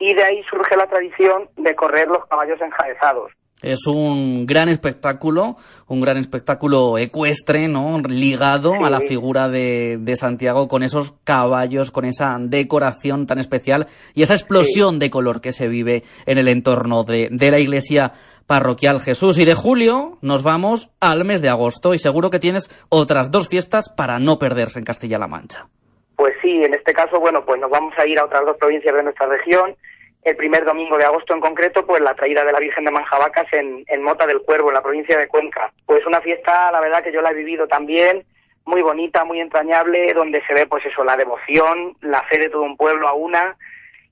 [0.03, 3.31] y de ahí surge la tradición de correr los caballos enjaezados.
[3.61, 5.55] Es un gran espectáculo,
[5.87, 7.97] un gran espectáculo ecuestre, ¿no?
[8.05, 13.87] Ligado a la figura de, de Santiago con esos caballos, con esa decoración tan especial
[14.13, 18.11] y esa explosión de color que se vive en el entorno de, de la iglesia
[18.47, 19.39] parroquial Jesús.
[19.39, 23.47] Y de julio nos vamos al mes de agosto y seguro que tienes otras dos
[23.47, 25.69] fiestas para no perderse en Castilla-La Mancha.
[26.17, 28.93] Pues sí, en este caso, bueno, pues nos vamos a ir a otras dos provincias
[28.93, 29.75] de nuestra región.
[30.23, 33.45] El primer domingo de agosto en concreto, pues la traída de la Virgen de Manjabacas
[33.51, 35.71] en, Mota del Cuervo, en la provincia de Cuenca.
[35.85, 38.23] Pues una fiesta, la verdad que yo la he vivido también,
[38.65, 42.61] muy bonita, muy entrañable, donde se ve pues eso, la devoción, la fe de todo
[42.61, 43.57] un pueblo a una.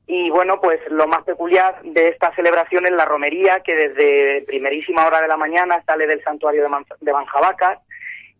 [0.06, 5.08] Y bueno, pues lo más peculiar de esta celebración es la romería, que desde primerísima
[5.08, 7.80] hora de la mañana sale del santuario de, Manz- de Manjabacas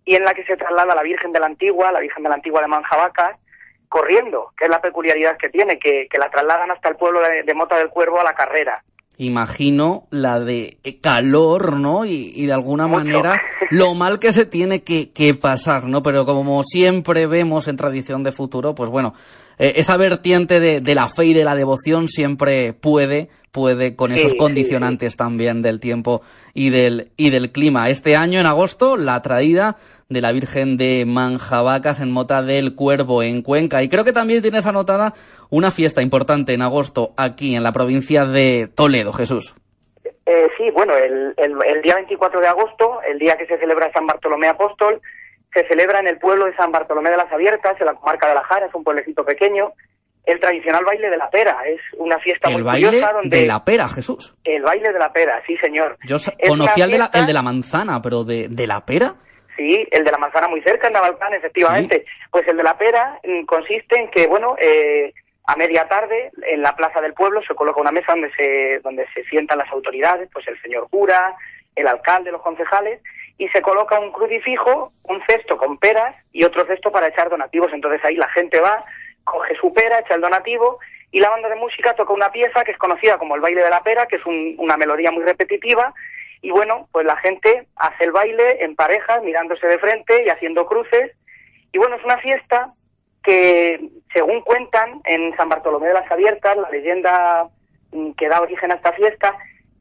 [0.04, 2.36] y en la que se traslada la Virgen de la Antigua, la Virgen de la
[2.36, 3.38] Antigua de Manjabacas,
[3.92, 7.44] corriendo, que es la peculiaridad que tiene, que, que la trasladan hasta el pueblo de,
[7.44, 8.82] de Mota del Cuervo a la carrera.
[9.18, 12.06] Imagino la de calor, ¿no?
[12.06, 13.04] Y, y de alguna Mucho.
[13.04, 16.02] manera lo mal que se tiene que, que pasar, ¿no?
[16.02, 19.14] Pero como siempre vemos en Tradición de Futuro, pues bueno,
[19.62, 24.12] eh, esa vertiente de, de la fe y de la devoción siempre puede, puede con
[24.12, 26.22] esos Sí, sí, condicionantes también del tiempo
[26.54, 27.90] y del, y del clima.
[27.90, 29.78] Este año, en agosto, la traída
[30.10, 33.84] de la Virgen de Manjabacas en Mota del Cuervo, en Cuenca.
[33.84, 35.14] Y creo que también tienes anotada
[35.50, 39.54] una fiesta importante en agosto aquí en la provincia de Toledo, Jesús.
[40.26, 43.92] Eh, sí, bueno, el, el, el día 24 de agosto, el día que se celebra
[43.92, 45.02] San Bartolomé Apóstol,
[45.54, 48.36] se celebra en el pueblo de San Bartolomé de las Abiertas, en la comarca de
[48.36, 49.74] La Jara, es un pueblecito pequeño,
[50.26, 51.58] el tradicional baile de la pera.
[51.66, 53.38] Es una fiesta El muy baile curiosa donde...
[53.40, 54.36] de la pera, Jesús.
[54.44, 55.98] El baile de la pera, sí, señor.
[56.06, 59.16] Yo conocía el de, la, fiesta- el de la manzana, pero de, de la pera.
[59.58, 62.06] Sí, el de la manzana muy cerca, en Navalcán, efectivamente.
[62.32, 65.12] Pues el de la pera mm, consiste en que, bueno, eh,
[65.46, 69.06] a media tarde, en la plaza del pueblo, se coloca una mesa donde se, donde
[69.14, 71.36] se sientan las autoridades, pues el señor cura,
[71.76, 73.02] el alcalde, los concejales,
[73.42, 77.74] y se coloca un crucifijo, un cesto con peras y otro cesto para echar donativos.
[77.74, 78.86] Entonces ahí la gente va,
[79.24, 80.78] coge su pera, echa el donativo,
[81.12, 83.72] y la banda de música toca una pieza que es conocida como el baile de
[83.72, 85.92] la pera, que es un- una melodía muy repetitiva,
[86.44, 90.68] y bueno, pues la gente hace el baile en parejas, mirándose de frente y haciendo
[90.68, 91.12] cruces.
[91.72, 92.74] Y bueno, es una fiesta
[93.24, 97.48] que, según cuentan en San Bartolomé de las Abiertas, la leyenda
[97.92, 99.36] mm, que da origen a esta fiesta,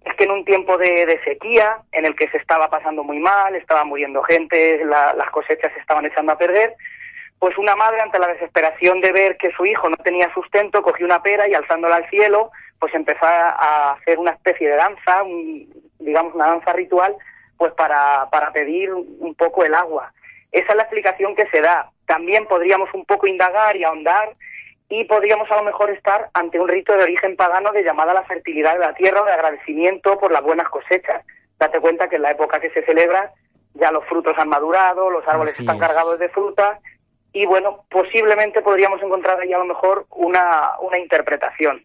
[0.04, 3.54] es que en un tiempo de, sequía, en el que se estaba pasando muy mal,
[3.54, 6.74] estaba muriendo gente, la- las cosechas se estaban echando a perder,
[7.38, 11.06] pues una madre, ante la desesperación de ver que su hijo no tenía sustento, cogió
[11.06, 15.22] una pera y alzándola al cielo, pues empezó a- a hacer una especie de danza,
[15.22, 17.14] un- digamos una danza ritual,
[17.58, 20.12] pues para, para pedir un poco el agua.
[20.52, 24.34] Esa es la explicación que se da, también podríamos un poco indagar y ahondar
[24.90, 28.14] y podríamos a lo mejor estar ante un rito de origen pagano de llamada a
[28.14, 31.24] la fertilidad de la tierra o de agradecimiento por las buenas cosechas.
[31.58, 33.32] Date cuenta que en la época que se celebra
[33.74, 35.82] ya los frutos han madurado, los árboles Así están es.
[35.82, 36.80] cargados de fruta
[37.32, 41.84] y bueno, posiblemente podríamos encontrar ahí a lo mejor una, una interpretación.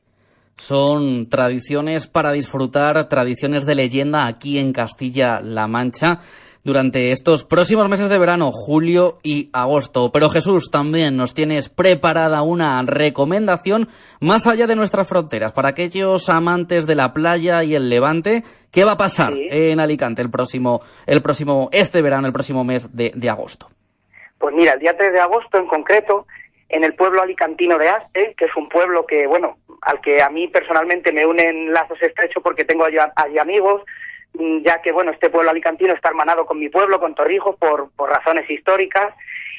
[0.57, 6.19] Son tradiciones para disfrutar, tradiciones de leyenda aquí en Castilla-La Mancha
[6.65, 10.11] durante estos próximos meses de verano, julio y agosto.
[10.11, 13.87] Pero Jesús, también nos tienes preparada una recomendación
[14.19, 18.41] más allá de nuestras fronteras para aquellos amantes de la playa y el levante.
[18.71, 22.93] ¿Qué va a pasar en Alicante el próximo, el próximo, este verano, el próximo mes
[22.95, 23.69] de, de agosto?
[24.39, 26.25] Pues mira, el día 3 de agosto en concreto,
[26.67, 30.29] en el pueblo alicantino de Aste, que es un pueblo que, bueno, al que a
[30.29, 33.83] mí personalmente me unen lazos estrechos porque tengo allí, allí amigos,
[34.63, 38.09] ya que, bueno, este pueblo alicantino está hermanado con mi pueblo, con Torrijos, por, por
[38.09, 39.13] razones históricas.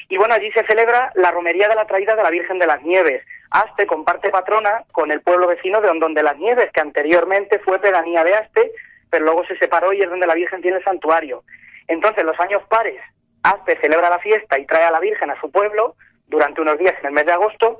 [0.09, 2.81] Y bueno, allí se celebra la romería de la traída de la Virgen de las
[2.83, 3.23] Nieves.
[3.51, 7.79] Aste comparte patrona con el pueblo vecino de Hondón de las Nieves, que anteriormente fue
[7.79, 8.71] pedanía de Aste,
[9.09, 11.43] pero luego se separó y es donde la Virgen tiene el santuario.
[11.87, 12.99] Entonces, los años pares,
[13.43, 15.95] Aspe celebra la fiesta y trae a la Virgen a su pueblo
[16.27, 17.77] durante unos días en el mes de agosto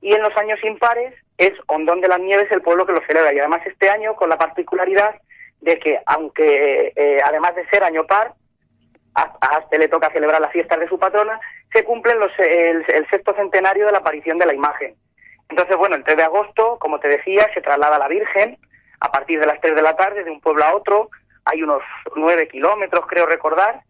[0.00, 3.32] y en los años impares es Hondón de las Nieves el pueblo que lo celebra
[3.34, 5.14] y además este año con la particularidad
[5.60, 8.34] de que aunque eh, además de ser año par
[9.14, 11.40] a, a Aspe le toca celebrar las fiestas de su patrona
[11.72, 14.94] se cumplen los, el, el sexto centenario de la aparición de la imagen.
[15.48, 18.58] Entonces bueno el 3 de agosto como te decía se traslada la Virgen
[19.00, 21.10] a partir de las 3 de la tarde de un pueblo a otro
[21.44, 21.82] hay unos
[22.16, 23.82] 9 kilómetros creo recordar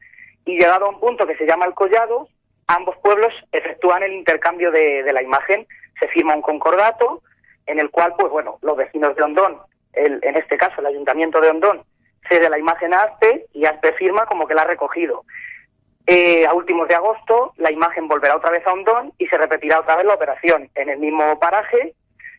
[0.44, 2.28] y llegado a un punto que se llama el Collado,
[2.66, 5.66] ambos pueblos efectúan el intercambio de, de la imagen,
[5.98, 7.22] se firma un concordato
[7.66, 9.58] en el cual, pues bueno, los vecinos de Hondón,
[9.92, 11.82] el, en este caso el ayuntamiento de Hondón,
[12.28, 15.24] cede la imagen a Aspe y Aspe firma como que la ha recogido.
[16.06, 19.80] Eh, a últimos de agosto, la imagen volverá otra vez a Hondón y se repetirá
[19.80, 21.94] otra vez la operación en el mismo paraje,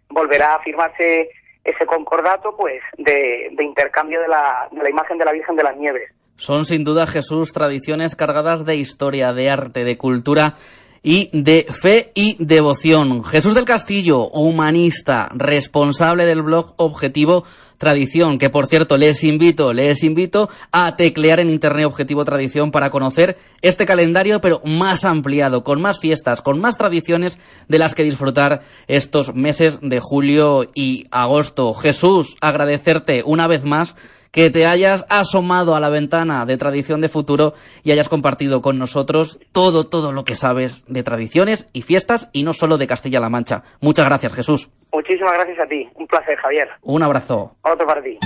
[0.10, 1.30] volverá a firmarse
[1.64, 5.64] ese concordato pues de, de intercambio de la, de la imagen de la Virgen de
[5.64, 6.12] las Nieves.
[6.36, 10.56] Son sin duda, Jesús, tradiciones cargadas de historia, de arte, de cultura
[11.04, 13.24] y de fe y devoción.
[13.24, 17.44] Jesús del Castillo, humanista, responsable del blog Objetivo
[17.78, 22.92] Tradición, que por cierto les invito, les invito a teclear en internet Objetivo Tradición para
[22.92, 28.04] conocer este calendario, pero más ampliado, con más fiestas, con más tradiciones de las que
[28.04, 31.74] disfrutar estos meses de julio y agosto.
[31.74, 33.96] Jesús, agradecerte una vez más
[34.32, 37.54] que te hayas asomado a la ventana de Tradición de Futuro
[37.84, 42.44] y hayas compartido con nosotros todo, todo lo que sabes de tradiciones y fiestas y
[42.44, 43.64] no solo de Castilla-La Mancha.
[43.82, 44.70] Muchas gracias, Jesús.
[44.92, 45.88] Muchísimas gracias a ti.
[45.96, 46.70] Un placer, Javier.
[46.82, 47.56] Un abrazo.
[47.64, 48.18] Otro para ti.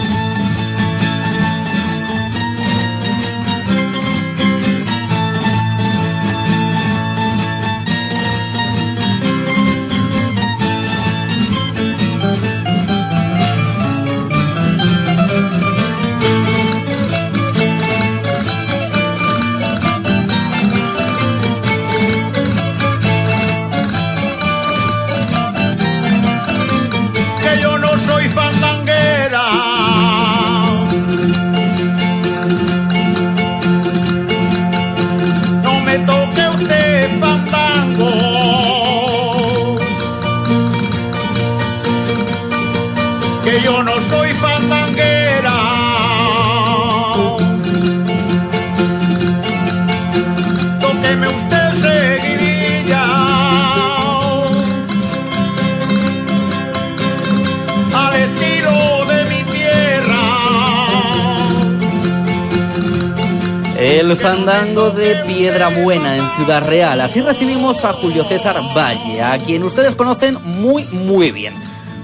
[64.17, 67.01] Fandango de Piedra Buena en Ciudad Real.
[67.01, 71.53] Así recibimos a Julio César Valle, a quien ustedes conocen muy, muy bien.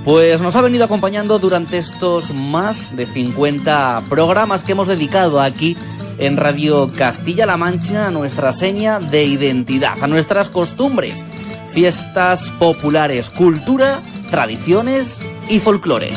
[0.03, 5.78] Pues nos ha venido acompañando durante estos más de 50 programas que hemos dedicado aquí
[6.18, 11.26] en Radio Castilla-La Mancha a nuestra seña de identidad, a nuestras costumbres,
[11.70, 16.12] fiestas populares, cultura, tradiciones y folclore.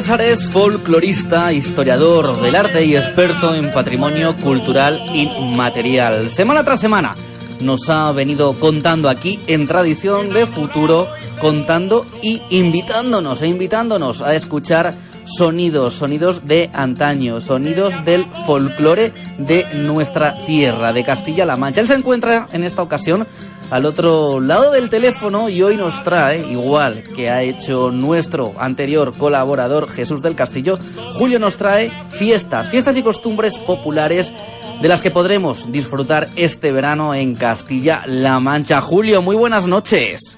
[0.00, 6.30] César es folclorista, historiador del arte y experto en patrimonio cultural inmaterial.
[6.30, 7.14] Semana tras semana
[7.60, 11.06] nos ha venido contando aquí en Tradición de Futuro,
[11.38, 14.94] contando y invitándonos e invitándonos a escuchar
[15.26, 21.82] sonidos, sonidos de antaño, sonidos del folclore de nuestra tierra, de Castilla-La Mancha.
[21.82, 23.26] Él se encuentra en esta ocasión
[23.70, 29.16] al otro lado del teléfono y hoy nos trae, igual que ha hecho nuestro anterior
[29.16, 30.78] colaborador Jesús del Castillo,
[31.14, 34.34] Julio nos trae fiestas, fiestas y costumbres populares
[34.82, 38.80] de las que podremos disfrutar este verano en Castilla-La Mancha.
[38.80, 40.36] Julio, muy buenas noches.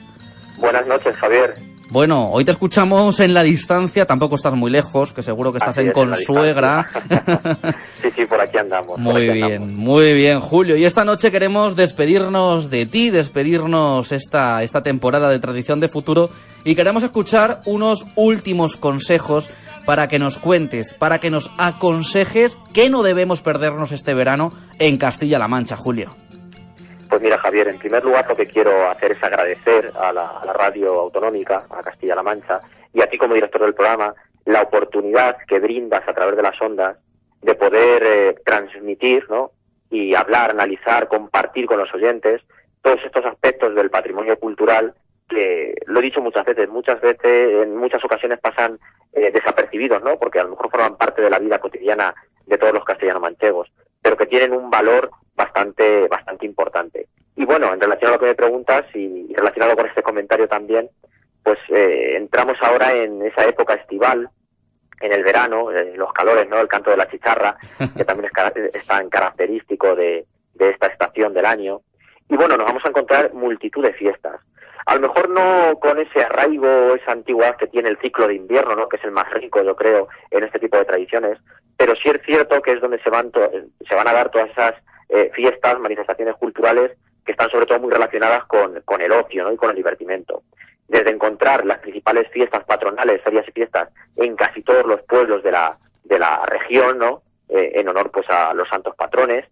[0.59, 1.72] Buenas noches, Javier.
[1.93, 5.76] Bueno, hoy te escuchamos en la distancia, tampoco estás muy lejos, que seguro que estás
[5.76, 6.88] Así en es, en la Consuegra.
[8.01, 8.99] Sí, sí, por aquí andamos.
[8.99, 9.76] Muy aquí bien, andamos.
[9.76, 10.74] muy bien, Julio.
[10.78, 16.30] Y esta noche queremos despedirnos de ti, despedirnos esta, esta temporada de Tradición de Futuro
[16.64, 19.51] y queremos escuchar unos últimos consejos
[19.84, 24.97] para que nos cuentes, para que nos aconsejes qué no debemos perdernos este verano en
[24.97, 26.22] Castilla-La Mancha, Julio.
[27.13, 30.99] Pues mira, Javier, en primer lugar lo que quiero hacer es agradecer a la, radio
[30.99, 32.63] autonómica, a Castilla-La Mancha,
[32.95, 34.15] y a ti como director del programa,
[34.47, 36.97] la oportunidad que brindas a través de las ondas
[37.43, 39.51] de poder eh, transmitir, ¿no?
[39.91, 42.41] Y hablar, analizar, compartir con los oyentes
[42.81, 44.95] todos estos aspectos del patrimonio cultural
[45.29, 48.79] que, lo he dicho muchas veces, muchas veces, en muchas ocasiones pasan
[49.13, 50.19] eh, desapercibidos, ¿no?
[50.19, 52.15] Porque a lo mejor forman parte de la vida cotidiana
[52.47, 53.71] de todos los castellano-manchegos,
[54.03, 57.09] pero que tienen un valor bastante, bastante importante.
[57.36, 60.90] Y bueno, en relación a lo que me preguntas y relacionado con este comentario también,
[61.42, 64.28] pues eh, entramos ahora en esa época estival,
[65.00, 66.59] en el verano, en los calores, ¿no?
[66.61, 67.57] El canto de la chicharra,
[67.96, 71.80] que también es, es tan característico de, de esta estación del año.
[72.28, 74.40] Y bueno, nos vamos a encontrar multitud de fiestas.
[74.87, 78.74] A lo mejor no con ese arraigo, esa antigüedad que tiene el ciclo de invierno,
[78.74, 78.89] ¿no?
[78.89, 81.39] Que es el más rico, yo creo, en este tipo de tradiciones.
[81.76, 83.30] Pero sí es cierto que es donde se van,
[83.89, 84.74] se van a dar todas esas
[85.09, 86.93] eh, fiestas, manifestaciones culturales
[87.24, 89.53] que están sobre todo muy relacionadas con, con el ocio, ¿no?
[89.53, 90.43] Y con el divertimento
[90.93, 95.51] desde encontrar las principales fiestas patronales, ferias y fiestas en casi todos los pueblos de
[95.51, 97.22] la, de la región, ¿no?
[97.49, 99.47] Eh, en honor pues a los santos patrones,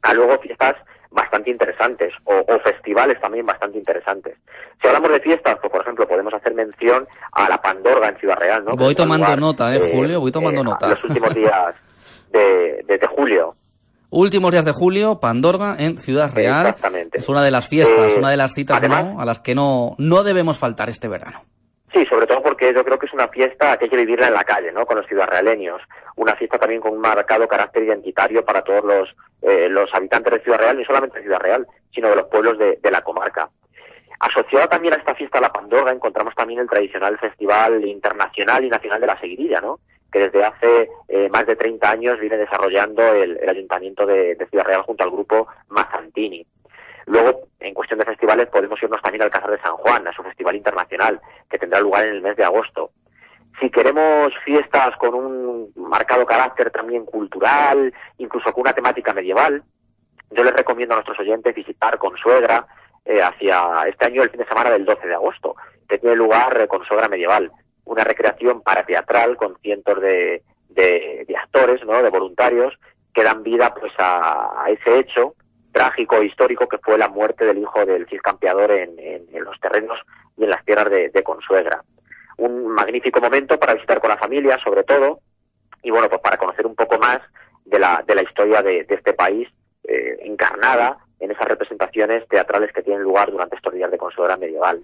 [0.00, 0.76] a luego fiestas
[1.12, 4.36] bastante interesantes o, o festivales también bastante interesantes.
[4.80, 8.36] Si hablamos de fiestas, pues por ejemplo podemos hacer mención a la Pandorga en Ciudad
[8.38, 8.74] Real, ¿no?
[8.76, 10.20] Voy tomando lugar, nota, ¿eh, Julio?
[10.20, 10.88] Voy tomando eh, nota.
[10.88, 11.74] Los últimos días
[12.32, 13.54] de, de- de julio.
[14.10, 16.66] Últimos días de julio, Pandorga en Ciudad Real.
[16.66, 17.18] Exactamente.
[17.18, 19.20] Es una de las fiestas, Eh, una de las citas además- ¿no?
[19.20, 21.44] a las que no, no debemos faltar este verano.
[21.92, 24.34] Sí, sobre todo porque yo creo que es una fiesta que hay que vivirla en
[24.34, 24.86] la calle, ¿no?
[24.86, 25.82] Con los ciudadrealeños.
[26.16, 30.40] Una fiesta también con un marcado carácter identitario para todos los, eh, los habitantes de
[30.40, 33.50] Ciudad Real, ni solamente de Ciudad Real, sino de los pueblos de, de la comarca.
[34.20, 39.00] Asociado también a esta fiesta la Pandorga encontramos también el tradicional Festival Internacional y Nacional
[39.00, 39.80] de la Seguidilla, ¿no?
[40.10, 44.46] Que desde hace eh, más de 30 años viene desarrollando el, el Ayuntamiento de, de
[44.46, 46.46] Ciudad Real junto al grupo Mazantini.
[47.12, 50.22] Luego, en cuestión de festivales, podemos irnos también al Cazar de San Juan, a su
[50.22, 52.92] festival internacional, que tendrá lugar en el mes de agosto.
[53.60, 59.62] Si queremos fiestas con un marcado carácter también cultural, incluso con una temática medieval,
[60.30, 62.66] yo les recomiendo a nuestros oyentes visitar Consuegra
[63.04, 65.54] eh, hacia este año el fin de semana del 12 de agosto,
[65.86, 67.52] que tiene lugar eh, Consuegra Medieval,
[67.84, 72.02] una recreación parateatral con cientos de, de, actores, ¿no?
[72.02, 72.72] de voluntarios,
[73.12, 75.34] que dan vida pues a ese hecho
[75.72, 78.96] trágico e histórico que fue la muerte del hijo del Cid Campeador en,
[79.32, 79.98] los terrenos
[80.36, 81.82] y en las tierras de, Consuegra.
[82.38, 85.20] Un magnífico momento para visitar con la familia, sobre todo,
[85.82, 87.20] y bueno, pues para conocer un poco más
[87.64, 89.48] de la, de la historia de, de este país
[89.84, 94.82] eh, encarnada en esas representaciones teatrales que tienen lugar durante estos días de Consuegra medieval.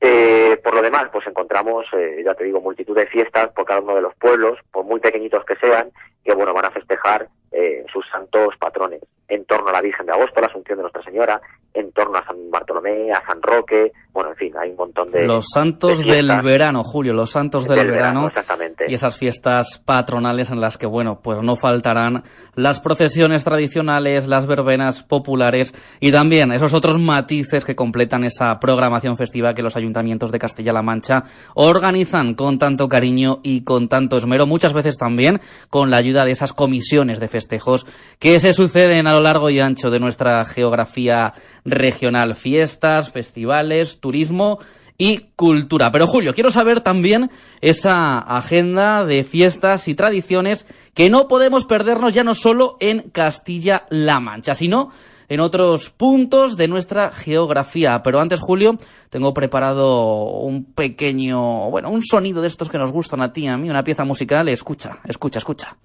[0.00, 3.80] Eh, por lo demás, pues encontramos, eh, ya te digo, multitud de fiestas por cada
[3.80, 5.90] uno de los pueblos, por muy pequeñitos que sean,
[6.24, 10.12] que bueno, van a festejar eh, sus santos patrones en torno a la Virgen de
[10.12, 11.40] Agosto, la Asunción de Nuestra Señora,
[11.74, 15.26] en torno a San Bartolomé, a San Roque, bueno, en fin, hay un montón de
[15.26, 18.28] Los santos de del verano, Julio, los santos del, Del verano, verano.
[18.28, 18.86] exactamente.
[18.88, 22.24] Y esas fiestas patronales en las que, bueno, pues no faltarán
[22.56, 29.16] las procesiones tradicionales, las verbenas populares y también esos otros matices que completan esa programación
[29.16, 31.22] festiva que los ayuntamientos de Castilla-La Mancha
[31.54, 36.32] organizan con tanto cariño y con tanto esmero, muchas veces también con la ayuda de
[36.32, 37.86] esas comisiones de festejos
[38.18, 41.32] que se suceden a largo y ancho de nuestra geografía
[41.64, 42.34] regional.
[42.34, 44.58] Fiestas, festivales, turismo
[44.98, 45.92] y cultura.
[45.92, 52.12] Pero Julio, quiero saber también esa agenda de fiestas y tradiciones que no podemos perdernos
[52.12, 54.90] ya no solo en Castilla-La Mancha, sino
[55.28, 58.02] en otros puntos de nuestra geografía.
[58.02, 58.76] Pero antes, Julio,
[59.10, 63.46] tengo preparado un pequeño, bueno, un sonido de estos que nos gustan a ti, y
[63.46, 64.48] a mí, una pieza musical.
[64.48, 65.76] Escucha, escucha, escucha.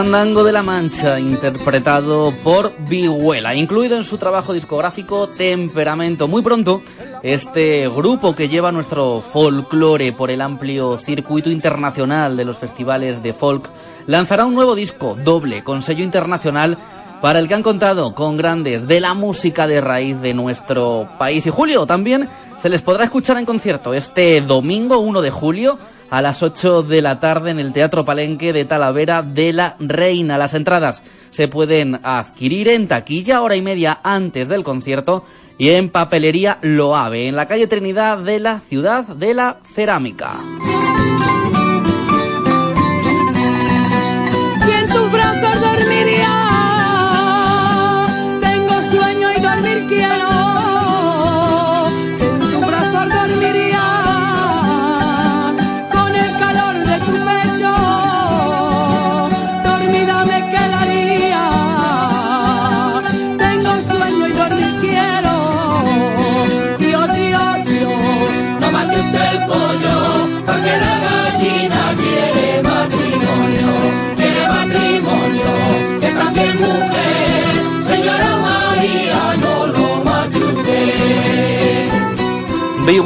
[0.00, 6.26] Fandango de la Mancha, interpretado por Vihuela, incluido en su trabajo discográfico Temperamento.
[6.26, 6.80] Muy pronto,
[7.22, 13.34] este grupo que lleva nuestro folclore por el amplio circuito internacional de los festivales de
[13.34, 13.68] folk
[14.06, 16.78] lanzará un nuevo disco doble con sello internacional
[17.20, 21.46] para el que han contado con grandes de la música de raíz de nuestro país.
[21.46, 22.26] Y Julio también
[22.58, 25.78] se les podrá escuchar en concierto este domingo 1 de julio
[26.10, 30.36] a las 8 de la tarde en el Teatro Palenque de Talavera de la Reina.
[30.36, 35.24] Las entradas se pueden adquirir en taquilla hora y media antes del concierto
[35.56, 40.32] y en papelería Loave, en la calle Trinidad de la ciudad de la cerámica.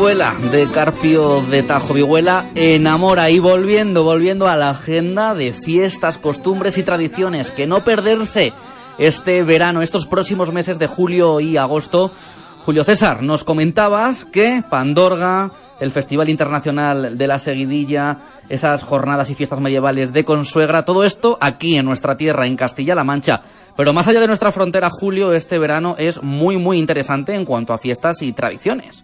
[0.04, 6.18] Vihuela de Carpio de Tajo Vihuela enamora y volviendo, volviendo a la agenda de fiestas,
[6.18, 8.52] costumbres y tradiciones que no perderse
[8.98, 12.10] este verano, estos próximos meses de julio y agosto.
[12.66, 15.50] Julio César, nos comentabas que Pandorga,
[15.80, 18.18] el Festival Internacional de la Seguidilla,
[18.50, 23.04] esas jornadas y fiestas medievales de Consuegra, todo esto aquí en nuestra tierra, en Castilla-La
[23.04, 23.40] Mancha.
[23.74, 27.72] Pero más allá de nuestra frontera, Julio, este verano es muy, muy interesante en cuanto
[27.72, 29.02] a fiestas y tradiciones.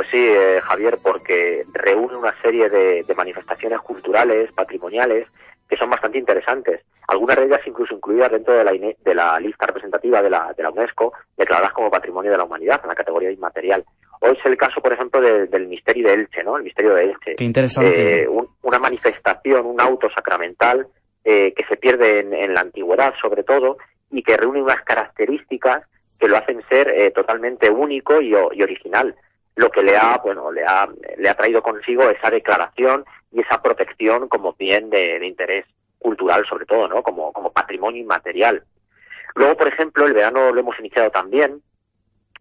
[0.00, 5.28] Pues sí, eh, Javier, porque reúne una serie de, de manifestaciones culturales, patrimoniales,
[5.68, 6.80] que son bastante interesantes.
[7.06, 10.54] Algunas de ellas incluso incluidas dentro de la, INE- de la lista representativa de la,
[10.56, 13.84] de la UNESCO, declaradas como Patrimonio de la Humanidad, en la categoría inmaterial.
[14.22, 16.56] Hoy es el caso, por ejemplo, de- del misterio de Elche, ¿no?
[16.56, 17.34] El misterio de Elche.
[17.36, 18.22] Qué interesante.
[18.22, 20.86] Eh, un- una manifestación, un auto sacramental
[21.24, 23.76] eh, que se pierde en, en la antigüedad, sobre todo,
[24.10, 25.84] y que reúne unas características
[26.18, 29.14] que lo hacen ser eh, totalmente único y, y original
[29.60, 30.88] lo que le ha bueno le ha
[31.18, 35.66] le ha traído consigo esa declaración y esa protección como bien de, interés
[35.98, 38.64] cultural sobre todo no como como patrimonio inmaterial.
[39.34, 41.60] Luego por ejemplo el verano lo hemos iniciado también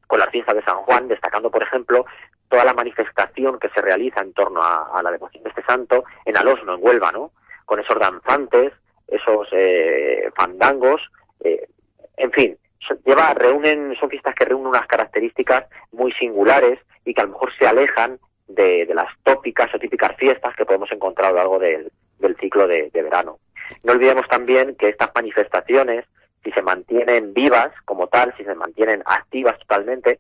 [0.08, 2.06] con la fiesta de San Juan destacando por ejemplo
[2.48, 6.38] toda la manifestación que se realiza en torno a, la devoción de este santo en
[6.38, 7.32] Alosno en Huelva no
[7.66, 8.72] con esos danzantes
[9.10, 11.02] esos eh, fandangos
[11.42, 11.68] eh,
[12.16, 12.58] en fin
[13.06, 17.52] lleva reúnen son fiestas que reúnen unas características muy singulares y que a lo mejor
[17.58, 21.60] se alejan de, de las tópicas o típicas fiestas que podemos encontrar a lo largo
[21.60, 23.40] del, del ciclo de, verano.
[23.84, 26.06] No olvidemos también que estas manifestaciones,
[26.44, 30.20] si se mantienen vivas como tal, si se mantienen activas totalmente,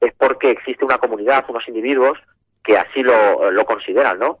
[0.00, 2.18] es porque existe una comunidad, unos individuos
[2.62, 4.38] que así lo, lo consideran, ¿no?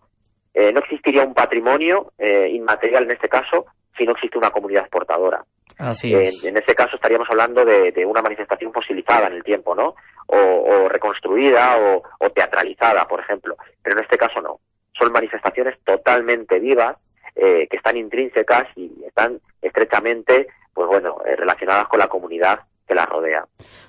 [0.52, 3.66] Eh, no existiría un patrimonio eh, inmaterial en este caso
[4.00, 5.44] si no existe una comunidad portadora.
[5.78, 6.44] Así En, es.
[6.44, 9.94] en ese caso estaríamos hablando de, de una manifestación fosilizada en el tiempo, ¿no?
[10.26, 13.56] O, o reconstruida o, o teatralizada, por ejemplo.
[13.82, 14.60] Pero en este caso no.
[14.98, 16.96] son manifestaciones totalmente vivas,
[17.36, 22.60] eh, que están intrínsecas y están estrechamente, pues bueno, eh, relacionadas con la comunidad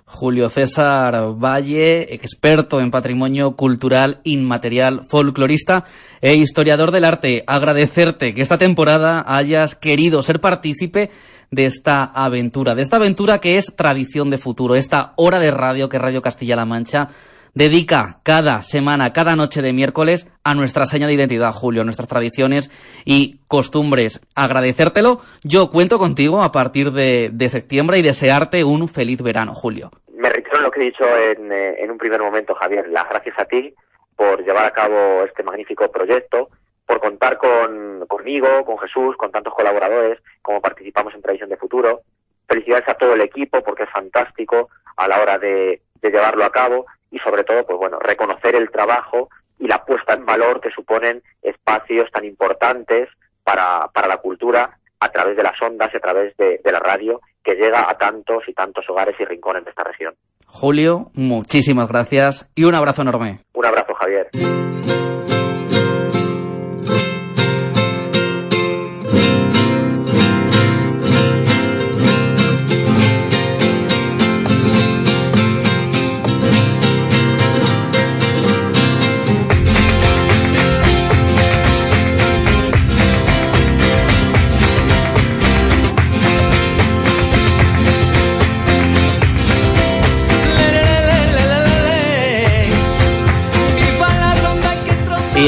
[0.05, 5.85] Julio César Valle, experto en patrimonio cultural inmaterial, folclorista
[6.19, 7.43] e historiador del arte.
[7.47, 11.09] Agradecerte que esta temporada hayas querido ser partícipe
[11.49, 15.89] de esta aventura, de esta aventura que es tradición de futuro, esta hora de radio
[15.89, 17.09] que Radio Castilla-La Mancha
[17.53, 22.71] dedica cada semana, cada noche de miércoles a nuestra seña de identidad, Julio, nuestras tradiciones
[23.05, 24.21] y costumbres.
[24.35, 25.19] Agradecértelo.
[25.43, 29.91] Yo cuento contigo a partir de, de septiembre y desearte un feliz verano, Julio.
[30.13, 32.87] Me reitero lo que he dicho en, eh, en un primer momento, Javier.
[32.89, 33.73] Las gracias a ti
[34.15, 36.49] por llevar a cabo este magnífico proyecto,
[36.85, 42.01] por contar con, conmigo, con Jesús, con tantos colaboradores, como participamos en Tradición de Futuro.
[42.47, 46.51] Felicidades a todo el equipo porque es fantástico a la hora de, de llevarlo a
[46.51, 50.71] cabo y sobre todo, pues bueno, reconocer el trabajo y la puesta en valor que
[50.71, 53.09] suponen espacios tan importantes
[53.43, 56.79] para, para la cultura a través de las ondas y a través de, de la
[56.79, 60.13] radio que llega a tantos y tantos hogares y rincones de esta región.
[60.47, 63.39] Julio, muchísimas gracias y un abrazo enorme.
[63.53, 64.29] Un abrazo, Javier.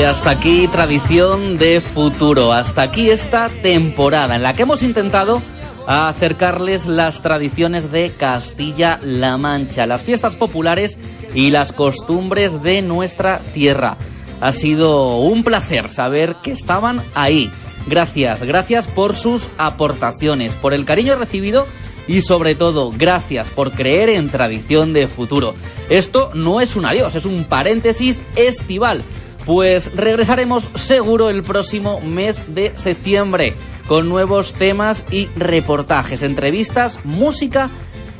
[0.06, 5.42] Hasta aquí tradición de futuro, hasta aquí esta temporada en la que hemos intentado
[5.88, 10.98] acercarles las tradiciones de Castilla-La Mancha, las fiestas populares
[11.34, 13.98] y las costumbres de nuestra tierra.
[14.42, 17.50] Ha sido un placer saber que estaban ahí.
[17.88, 21.66] Gracias, gracias por sus aportaciones, por el cariño recibido
[22.08, 25.54] y sobre todo gracias por creer en tradición de futuro.
[25.90, 29.04] Esto no es un adiós, es un paréntesis estival.
[29.46, 33.56] Pues regresaremos seguro el próximo mes de septiembre
[33.88, 37.70] con nuevos temas y reportajes, entrevistas, música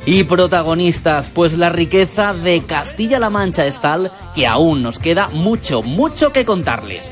[0.04, 5.80] y protagonistas, pues la riqueza de Castilla-La Mancha es tal que aún nos queda mucho,
[5.82, 7.10] mucho que contarles.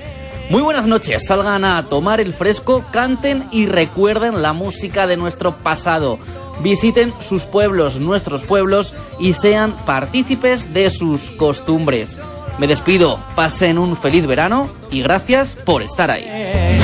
[0.50, 5.56] Muy buenas noches, salgan a tomar el fresco, canten y recuerden la música de nuestro
[5.56, 6.18] pasado.
[6.62, 12.20] Visiten sus pueblos, nuestros pueblos y sean partícipes de sus costumbres.
[12.58, 16.81] Me despido, pasen un feliz verano y gracias por estar ahí.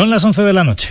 [0.00, 0.88] Son las 11 de la noche.